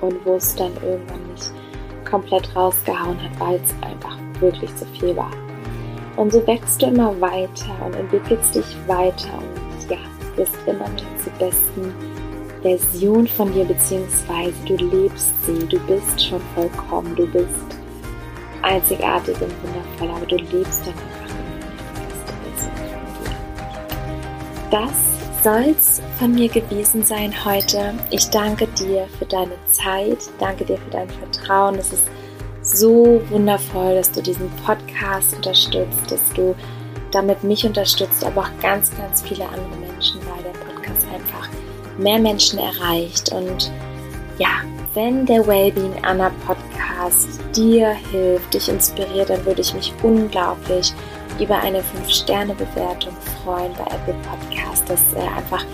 und 0.00 0.14
wo 0.24 0.36
es 0.36 0.54
dann 0.54 0.72
irgendwann 0.82 1.32
nicht 1.32 1.52
komplett 2.08 2.54
rausgehauen 2.56 3.20
hat, 3.22 3.40
weil 3.40 3.60
es 3.62 3.74
einfach 3.82 4.16
wirklich 4.40 4.74
zu 4.76 4.86
viel 4.86 5.16
war. 5.16 5.30
Und 6.16 6.32
so 6.32 6.44
wächst 6.46 6.82
du 6.82 6.86
immer 6.86 7.18
weiter 7.20 7.76
und 7.84 7.94
entwickelst 7.94 8.54
dich 8.54 8.76
weiter 8.86 9.28
und 9.38 9.90
ja, 9.90 9.98
bist 10.36 10.54
immer 10.66 10.88
mehr 10.88 11.18
zur 11.22 11.32
besten 11.38 11.94
Version 12.62 13.26
von 13.26 13.52
dir, 13.52 13.64
beziehungsweise 13.64 14.54
du 14.66 14.76
lebst 14.76 15.30
sie, 15.46 15.66
du 15.66 15.78
bist 15.86 16.28
schon 16.28 16.40
vollkommen, 16.54 17.14
du 17.14 17.26
bist 17.26 17.48
einzigartig 18.62 19.36
und 19.40 19.52
wundervoll, 19.62 20.10
aber 20.16 20.26
du 20.26 20.36
lebst 20.56 20.86
dann 20.86 20.94
Das 24.70 24.90
soll's 25.42 26.02
von 26.18 26.34
mir 26.34 26.48
gewesen 26.48 27.02
sein 27.02 27.32
heute. 27.46 27.94
Ich 28.10 28.28
danke 28.28 28.66
dir 28.66 29.06
für 29.18 29.24
deine 29.24 29.54
Zeit, 29.72 30.18
danke 30.38 30.66
dir 30.66 30.76
für 30.76 30.90
dein 30.90 31.08
Vertrauen. 31.08 31.76
Es 31.76 31.94
ist 31.94 32.04
so 32.60 33.22
wundervoll, 33.30 33.94
dass 33.94 34.12
du 34.12 34.20
diesen 34.20 34.50
Podcast 34.66 35.34
unterstützt, 35.34 36.10
dass 36.10 36.20
du 36.34 36.54
damit 37.12 37.42
mich 37.44 37.64
unterstützt, 37.64 38.22
aber 38.24 38.42
auch 38.42 38.60
ganz, 38.60 38.94
ganz 38.94 39.22
viele 39.22 39.46
andere 39.46 39.90
Menschen, 39.90 40.20
weil 40.26 40.42
der 40.42 40.58
Podcast 40.58 41.06
einfach 41.14 41.48
mehr 41.96 42.18
Menschen 42.18 42.58
erreicht. 42.58 43.32
Und 43.32 43.72
ja, 44.38 44.60
wenn 44.92 45.24
der 45.24 45.46
Wellbeing 45.46 45.94
Anna 46.02 46.30
Podcast 46.46 47.40
dir 47.56 47.88
hilft, 48.12 48.52
dich 48.52 48.68
inspiriert, 48.68 49.30
dann 49.30 49.46
würde 49.46 49.62
ich 49.62 49.72
mich 49.72 49.94
unglaublich 50.02 50.92
über 51.40 51.58
eine 51.58 51.80
5-Sterne-Bewertung 51.80 53.14
freuen 53.42 53.72
bei 53.74 53.84
Apple 53.84 54.14
Podcast, 54.28 54.88
dass 54.88 55.00
er 55.14 55.36
einfach 55.36 55.64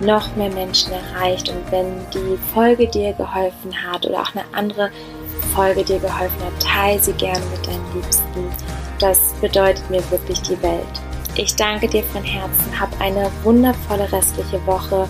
noch 0.00 0.34
mehr 0.36 0.50
Menschen 0.50 0.92
erreicht. 0.92 1.48
Und 1.48 1.70
wenn 1.70 1.86
die 2.12 2.38
Folge 2.52 2.86
dir 2.88 3.12
geholfen 3.12 3.72
hat 3.86 4.06
oder 4.06 4.22
auch 4.22 4.34
eine 4.34 4.44
andere 4.52 4.90
Folge 5.54 5.84
dir 5.84 5.98
geholfen 5.98 6.44
hat, 6.44 6.62
teile 6.62 6.98
sie 6.98 7.12
gerne 7.12 7.44
mit 7.46 7.66
deinen 7.66 7.94
Liebsten. 7.94 8.50
Das 8.98 9.34
bedeutet 9.40 9.88
mir 9.90 10.02
wirklich 10.10 10.40
die 10.42 10.60
Welt. 10.62 10.84
Ich 11.34 11.54
danke 11.54 11.86
dir 11.86 12.02
von 12.02 12.24
Herzen, 12.24 12.80
hab 12.80 12.98
eine 13.00 13.30
wundervolle 13.42 14.10
restliche 14.10 14.64
Woche. 14.66 15.06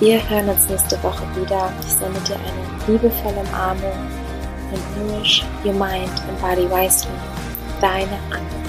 Wir 0.00 0.28
hören 0.28 0.48
uns 0.48 0.68
nächste 0.68 1.00
Woche 1.02 1.22
wieder. 1.36 1.72
Ich 1.80 1.92
sende 1.92 2.20
dir 2.20 2.36
eine 2.36 2.92
liebevolle 2.92 3.40
Umarmung 3.48 3.92
und 4.72 5.08
nourish 5.08 5.44
your 5.64 5.74
mind 5.74 6.10
and 6.28 6.40
body 6.40 6.68
wisely. 6.70 7.12
Deine 7.80 8.18
Anna. 8.30 8.59